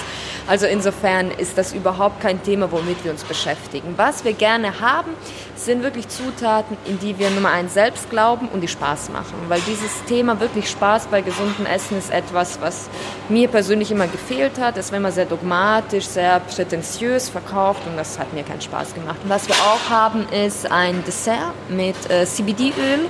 Also 0.46 0.66
insofern 0.66 1.30
ist 1.30 1.58
das 1.58 1.72
überhaupt 1.72 2.20
kein 2.20 2.42
Thema, 2.42 2.70
womit 2.70 3.04
wir 3.04 3.10
uns 3.10 3.24
beschäftigen. 3.24 3.94
Was 3.96 4.24
wir 4.24 4.32
gerne 4.32 4.80
haben, 4.80 5.10
sind 5.64 5.82
wirklich 5.82 6.08
Zutaten, 6.08 6.76
in 6.84 6.98
die 6.98 7.18
wir 7.18 7.30
Nummer 7.30 7.50
eins 7.50 7.74
selbst 7.74 8.10
glauben 8.10 8.48
und 8.48 8.60
die 8.60 8.68
Spaß 8.68 9.10
machen. 9.10 9.34
Weil 9.48 9.60
dieses 9.66 10.04
Thema 10.04 10.40
wirklich 10.40 10.70
Spaß 10.70 11.06
bei 11.06 11.20
gesundem 11.20 11.66
Essen 11.66 11.98
ist 11.98 12.10
etwas, 12.10 12.60
was 12.60 12.88
mir 13.28 13.48
persönlich 13.48 13.90
immer 13.90 14.06
gefehlt 14.06 14.58
hat. 14.58 14.76
Es 14.76 14.90
war 14.92 14.98
immer 14.98 15.12
sehr 15.12 15.26
dogmatisch, 15.26 16.06
sehr 16.06 16.40
prätentiös 16.40 17.28
verkauft 17.28 17.82
und 17.86 17.96
das 17.96 18.18
hat 18.18 18.32
mir 18.32 18.42
keinen 18.42 18.60
Spaß 18.60 18.94
gemacht. 18.94 19.18
Und 19.22 19.30
was 19.30 19.48
wir 19.48 19.54
auch 19.56 19.90
haben, 19.90 20.26
ist 20.28 20.70
ein 20.70 21.04
Dessert 21.04 21.54
mit 21.68 21.96
äh, 22.10 22.26
CBD-Öl. 22.26 23.08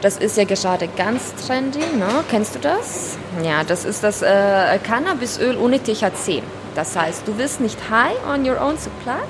Das 0.00 0.16
ist 0.16 0.38
ja 0.38 0.44
gerade 0.44 0.88
ganz 0.88 1.34
trendy, 1.46 1.80
ne? 1.80 2.24
Kennst 2.30 2.54
du 2.54 2.58
das? 2.58 3.18
Ja, 3.44 3.64
das 3.64 3.84
ist 3.84 4.02
das 4.02 4.22
äh, 4.22 4.78
Cannabisöl 4.82 5.58
ohne 5.58 5.78
THC. 5.78 6.42
Das 6.74 6.96
heißt, 6.96 7.26
du 7.26 7.36
wirst 7.38 7.60
nicht 7.60 7.78
high 7.90 8.16
on 8.26 8.48
your 8.48 8.60
own 8.60 8.78
supply, 8.78 9.20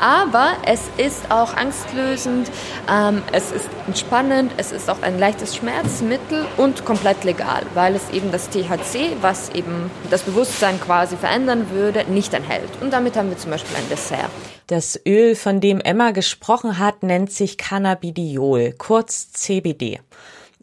aber 0.00 0.52
es 0.66 0.80
ist 0.96 1.30
auch 1.30 1.54
angstlösend, 1.54 2.50
ähm, 2.90 3.22
es 3.32 3.52
ist 3.52 3.68
entspannend, 3.86 4.52
es 4.56 4.72
ist 4.72 4.88
auch 4.88 5.02
ein 5.02 5.18
leichtes 5.18 5.56
Schmerzmittel 5.56 6.46
und 6.56 6.84
komplett 6.84 7.24
legal, 7.24 7.62
weil 7.74 7.94
es 7.94 8.10
eben 8.10 8.30
das 8.32 8.48
THC, 8.50 9.16
was 9.20 9.50
eben 9.50 9.90
das 10.10 10.22
Bewusstsein 10.22 10.80
quasi 10.80 11.16
verändern 11.16 11.70
würde, 11.70 12.04
nicht 12.10 12.34
enthält. 12.34 12.70
Und 12.80 12.92
damit 12.92 13.16
haben 13.16 13.30
wir 13.30 13.38
zum 13.38 13.50
Beispiel 13.50 13.76
ein 13.76 13.88
Dessert. 13.88 14.30
Das 14.66 14.98
Öl, 15.06 15.34
von 15.34 15.60
dem 15.60 15.80
Emma 15.80 16.12
gesprochen 16.12 16.78
hat, 16.78 17.02
nennt 17.02 17.30
sich 17.30 17.58
Cannabidiol, 17.58 18.72
kurz 18.78 19.30
CBD. 19.32 20.00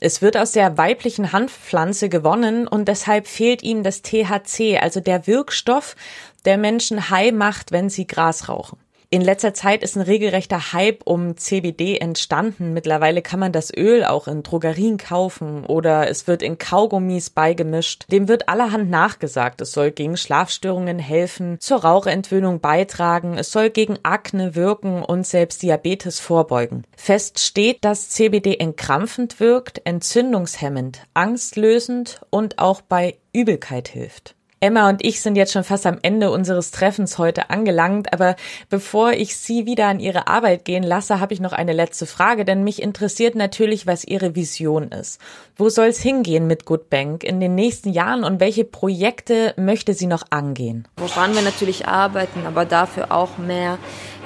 Es 0.03 0.23
wird 0.23 0.35
aus 0.35 0.51
der 0.51 0.79
weiblichen 0.79 1.31
Hanfpflanze 1.31 2.09
gewonnen 2.09 2.67
und 2.67 2.87
deshalb 2.87 3.27
fehlt 3.27 3.61
ihm 3.61 3.83
das 3.83 4.01
THC, 4.01 4.79
also 4.81 4.99
der 4.99 5.27
Wirkstoff, 5.27 5.95
der 6.43 6.57
Menschen 6.57 7.11
high 7.11 7.31
macht, 7.31 7.71
wenn 7.71 7.87
sie 7.87 8.07
Gras 8.07 8.49
rauchen. 8.49 8.79
In 9.13 9.19
letzter 9.19 9.53
Zeit 9.53 9.83
ist 9.83 9.97
ein 9.97 10.03
regelrechter 10.03 10.71
Hype 10.71 11.01
um 11.03 11.35
CBD 11.35 11.97
entstanden. 11.97 12.71
Mittlerweile 12.71 13.21
kann 13.21 13.41
man 13.41 13.51
das 13.51 13.69
Öl 13.75 14.05
auch 14.05 14.29
in 14.29 14.41
Drogerien 14.41 14.95
kaufen 14.95 15.65
oder 15.65 16.09
es 16.09 16.27
wird 16.27 16.41
in 16.41 16.57
Kaugummis 16.57 17.29
beigemischt. 17.29 18.05
Dem 18.09 18.29
wird 18.29 18.47
allerhand 18.47 18.89
nachgesagt. 18.89 19.59
Es 19.59 19.73
soll 19.73 19.91
gegen 19.91 20.15
Schlafstörungen 20.15 20.97
helfen, 20.97 21.57
zur 21.59 21.83
Rauchentwöhnung 21.83 22.61
beitragen, 22.61 23.37
es 23.37 23.51
soll 23.51 23.69
gegen 23.69 23.99
Akne 24.03 24.55
wirken 24.55 25.03
und 25.03 25.27
selbst 25.27 25.61
Diabetes 25.61 26.21
vorbeugen. 26.21 26.85
Fest 26.95 27.41
steht, 27.41 27.83
dass 27.83 28.11
CBD 28.11 28.55
entkrampfend 28.59 29.41
wirkt, 29.41 29.81
entzündungshemmend, 29.83 31.01
angstlösend 31.13 32.21
und 32.29 32.59
auch 32.59 32.79
bei 32.79 33.17
Übelkeit 33.33 33.89
hilft. 33.89 34.35
Emma 34.63 34.89
und 34.89 35.03
ich 35.03 35.21
sind 35.21 35.37
jetzt 35.37 35.53
schon 35.53 35.63
fast 35.63 35.87
am 35.87 35.97
Ende 36.03 36.29
unseres 36.29 36.69
Treffens 36.69 37.17
heute 37.17 37.49
angelangt, 37.49 38.13
aber 38.13 38.35
bevor 38.69 39.11
ich 39.11 39.35
Sie 39.35 39.65
wieder 39.65 39.87
an 39.87 39.99
Ihre 39.99 40.27
Arbeit 40.27 40.65
gehen 40.65 40.83
lasse, 40.83 41.19
habe 41.19 41.33
ich 41.33 41.39
noch 41.39 41.51
eine 41.51 41.73
letzte 41.73 42.05
Frage, 42.05 42.45
denn 42.45 42.63
mich 42.63 42.79
interessiert 42.79 43.33
natürlich, 43.33 43.87
was 43.87 44.03
Ihre 44.03 44.35
Vision 44.35 44.89
ist. 44.89 45.19
Wo 45.55 45.69
soll 45.69 45.87
es 45.87 45.99
hingehen 45.99 46.45
mit 46.45 46.65
Good 46.65 46.91
Bank 46.91 47.23
in 47.23 47.39
den 47.39 47.55
nächsten 47.55 47.89
Jahren 47.89 48.23
und 48.23 48.39
welche 48.39 48.63
Projekte 48.63 49.55
möchte 49.57 49.95
sie 49.95 50.05
noch 50.05 50.25
angehen? 50.29 50.87
Woran 50.97 51.33
wir 51.33 51.41
natürlich 51.41 51.87
arbeiten, 51.87 52.45
aber 52.45 52.65
dafür 52.65 53.11
auch 53.11 53.39
mehr 53.39 53.79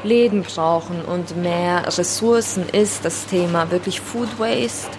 Läden 0.04 0.44
brauchen 0.44 1.04
und 1.04 1.36
mehr 1.38 1.84
Ressourcen 1.98 2.68
ist 2.70 3.06
das 3.06 3.26
Thema 3.26 3.72
wirklich 3.72 4.02
Food 4.02 4.40
Waste. 4.40 4.90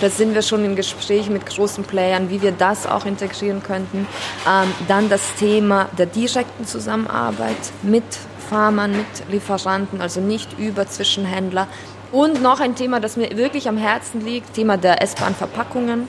Da 0.00 0.10
sind 0.10 0.34
wir 0.34 0.42
schon 0.42 0.64
im 0.64 0.76
Gespräch 0.76 1.30
mit 1.30 1.46
großen 1.46 1.84
Playern, 1.84 2.30
wie 2.30 2.42
wir 2.42 2.52
das 2.52 2.86
auch 2.86 3.04
integrieren 3.04 3.62
könnten. 3.62 4.06
Ähm, 4.48 4.72
dann 4.88 5.08
das 5.08 5.34
Thema 5.34 5.88
der 5.96 6.06
direkten 6.06 6.66
Zusammenarbeit 6.66 7.56
mit 7.82 8.04
Farmern, 8.48 8.92
mit 8.92 9.06
Lieferanten, 9.30 10.00
also 10.00 10.20
nicht 10.20 10.58
über 10.58 10.86
Zwischenhändler. 10.86 11.68
Und 12.12 12.40
noch 12.40 12.60
ein 12.60 12.74
Thema, 12.76 13.00
das 13.00 13.16
mir 13.16 13.36
wirklich 13.36 13.68
am 13.68 13.76
Herzen 13.76 14.24
liegt, 14.24 14.54
Thema 14.54 14.76
der 14.76 15.02
S-Bahn-Verpackungen. 15.02 16.08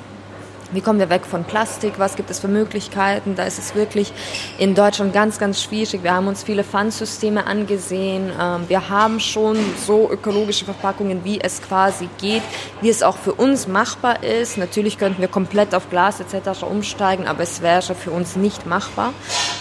Wie 0.71 0.81
kommen 0.81 0.99
wir 0.99 1.09
weg 1.09 1.25
von 1.25 1.45
Plastik? 1.45 1.93
Was 1.97 2.17
gibt 2.17 2.29
es 2.29 2.39
für 2.39 2.49
Möglichkeiten? 2.49 3.35
Da 3.35 3.43
ist 3.43 3.57
es 3.57 3.73
wirklich 3.73 4.11
in 4.57 4.75
Deutschland 4.75 5.13
ganz, 5.13 5.39
ganz 5.39 5.63
schwierig. 5.63 6.03
Wir 6.03 6.13
haben 6.13 6.27
uns 6.27 6.43
viele 6.43 6.65
Pfandsysteme 6.65 7.45
angesehen. 7.45 8.31
Ähm, 8.37 8.65
wir 8.67 8.89
haben 8.89 9.21
schon 9.21 9.57
so 9.85 10.11
ökologische 10.11 10.65
Verpackungen, 10.65 11.23
wie 11.23 11.39
es 11.39 11.61
quasi 11.61 12.09
geht, 12.19 12.41
wie 12.81 12.89
es 12.89 13.01
auch 13.01 13.15
für 13.15 13.33
uns 13.33 13.67
machbar 13.67 14.23
ist. 14.23 14.57
Natürlich 14.57 14.97
könnten 14.97 15.21
wir 15.21 15.29
komplett 15.29 15.73
auf 15.73 15.89
Glas 15.89 16.19
etc. 16.19 16.63
umsteigen, 16.63 17.27
aber 17.27 17.43
es 17.43 17.61
wäre 17.61 17.95
für 17.95 18.11
uns 18.11 18.35
nicht 18.35 18.65
machbar 18.65 19.13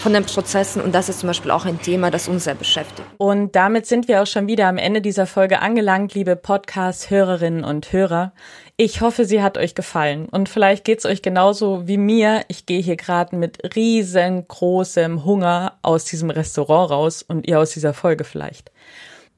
von 0.03 0.11
den 0.11 0.25
Prozessen. 0.25 0.81
Und 0.81 0.93
das 0.93 1.07
ist 1.07 1.21
zum 1.21 1.27
Beispiel 1.27 1.51
auch 1.51 1.63
ein 1.63 1.81
Thema, 1.81 2.11
das 2.11 2.27
uns 2.27 2.43
sehr 2.43 2.55
beschäftigt. 2.55 3.07
Und 3.17 3.55
damit 3.55 3.85
sind 3.85 4.09
wir 4.09 4.21
auch 4.21 4.27
schon 4.27 4.47
wieder 4.47 4.67
am 4.67 4.77
Ende 4.77 4.99
dieser 4.99 5.25
Folge 5.25 5.61
angelangt, 5.61 6.13
liebe 6.13 6.35
Podcast-Hörerinnen 6.35 7.63
und 7.63 7.93
Hörer. 7.93 8.33
Ich 8.79 9.01
hoffe, 9.01 9.25
sie 9.25 9.41
hat 9.41 9.57
euch 9.57 9.73
gefallen 9.73 10.29
und 10.29 10.49
vielleicht 10.49 10.85
geht's 10.85 11.07
euch 11.07 11.23
genauso 11.23 11.87
wie 11.87 11.97
mir. 11.97 12.45
Ich 12.47 12.67
gehe 12.67 12.79
hier 12.79 12.95
gerade 12.95 13.35
mit 13.35 13.75
riesengroßem 13.75 15.25
Hunger 15.25 15.79
aus 15.81 16.05
diesem 16.05 16.29
Restaurant 16.29 16.91
raus 16.91 17.25
und 17.27 17.47
ihr 17.47 17.59
aus 17.59 17.71
dieser 17.71 17.95
Folge 17.95 18.23
vielleicht. 18.23 18.71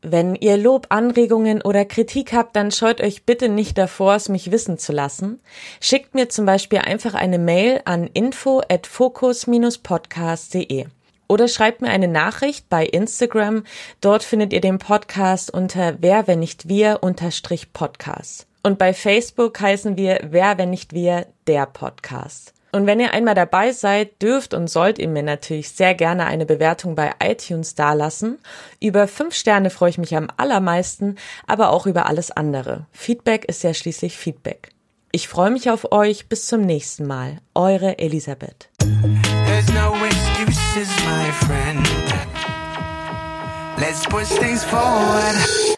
Wenn 0.01 0.35
ihr 0.35 0.57
Lob, 0.57 0.87
Anregungen 0.89 1.61
oder 1.61 1.85
Kritik 1.85 2.33
habt, 2.33 2.57
dann 2.57 2.71
scheut 2.71 2.99
euch 2.99 3.23
bitte 3.23 3.47
nicht 3.47 3.77
davor, 3.77 4.15
es 4.15 4.27
mich 4.27 4.51
wissen 4.51 4.77
zu 4.77 4.91
lassen. 4.91 5.39
Schickt 5.79 6.15
mir 6.15 6.27
zum 6.27 6.45
Beispiel 6.45 6.79
einfach 6.79 7.13
eine 7.13 7.39
Mail 7.39 7.79
an 7.85 8.07
info 8.07 8.61
at 8.67 8.87
focus-podcast.de 8.87 10.87
oder 11.29 11.47
schreibt 11.47 11.81
mir 11.81 11.91
eine 11.91 12.09
Nachricht 12.09 12.67
bei 12.67 12.85
Instagram. 12.85 13.63
Dort 14.01 14.23
findet 14.23 14.51
ihr 14.51 14.59
den 14.59 14.79
Podcast 14.79 15.49
unter 15.49 15.95
wer, 16.01 16.27
wenn 16.27 16.39
nicht 16.39 16.67
wir, 16.67 17.03
unterstrich 17.03 17.71
Podcast. 17.71 18.48
Und 18.63 18.77
bei 18.77 18.93
Facebook 18.93 19.59
heißen 19.59 19.97
wir 19.97 20.19
Wer, 20.29 20.57
wenn 20.57 20.69
nicht 20.69 20.93
wir, 20.93 21.27
der 21.47 21.65
Podcast. 21.65 22.53
Und 22.71 22.85
wenn 22.85 22.99
ihr 22.99 23.13
einmal 23.13 23.33
dabei 23.33 23.71
seid, 23.71 24.21
dürft 24.21 24.53
und 24.53 24.69
sollt 24.69 24.99
ihr 24.99 25.07
mir 25.07 25.23
natürlich 25.23 25.71
sehr 25.71 25.95
gerne 25.95 26.25
eine 26.25 26.45
Bewertung 26.45 26.93
bei 26.93 27.13
iTunes 27.23 27.73
dalassen. 27.73 28.37
Über 28.79 29.07
fünf 29.07 29.33
Sterne 29.33 29.71
freue 29.71 29.89
ich 29.89 29.97
mich 29.97 30.15
am 30.15 30.27
allermeisten, 30.37 31.15
aber 31.47 31.71
auch 31.71 31.87
über 31.87 32.05
alles 32.05 32.29
andere. 32.29 32.85
Feedback 32.91 33.45
ist 33.45 33.63
ja 33.63 33.73
schließlich 33.73 34.17
Feedback. 34.17 34.69
Ich 35.11 35.27
freue 35.27 35.49
mich 35.49 35.71
auf 35.71 35.91
euch. 35.91 36.27
Bis 36.27 36.45
zum 36.45 36.61
nächsten 36.61 37.07
Mal. 37.07 37.37
Eure 37.55 37.97
Elisabeth. 37.97 38.69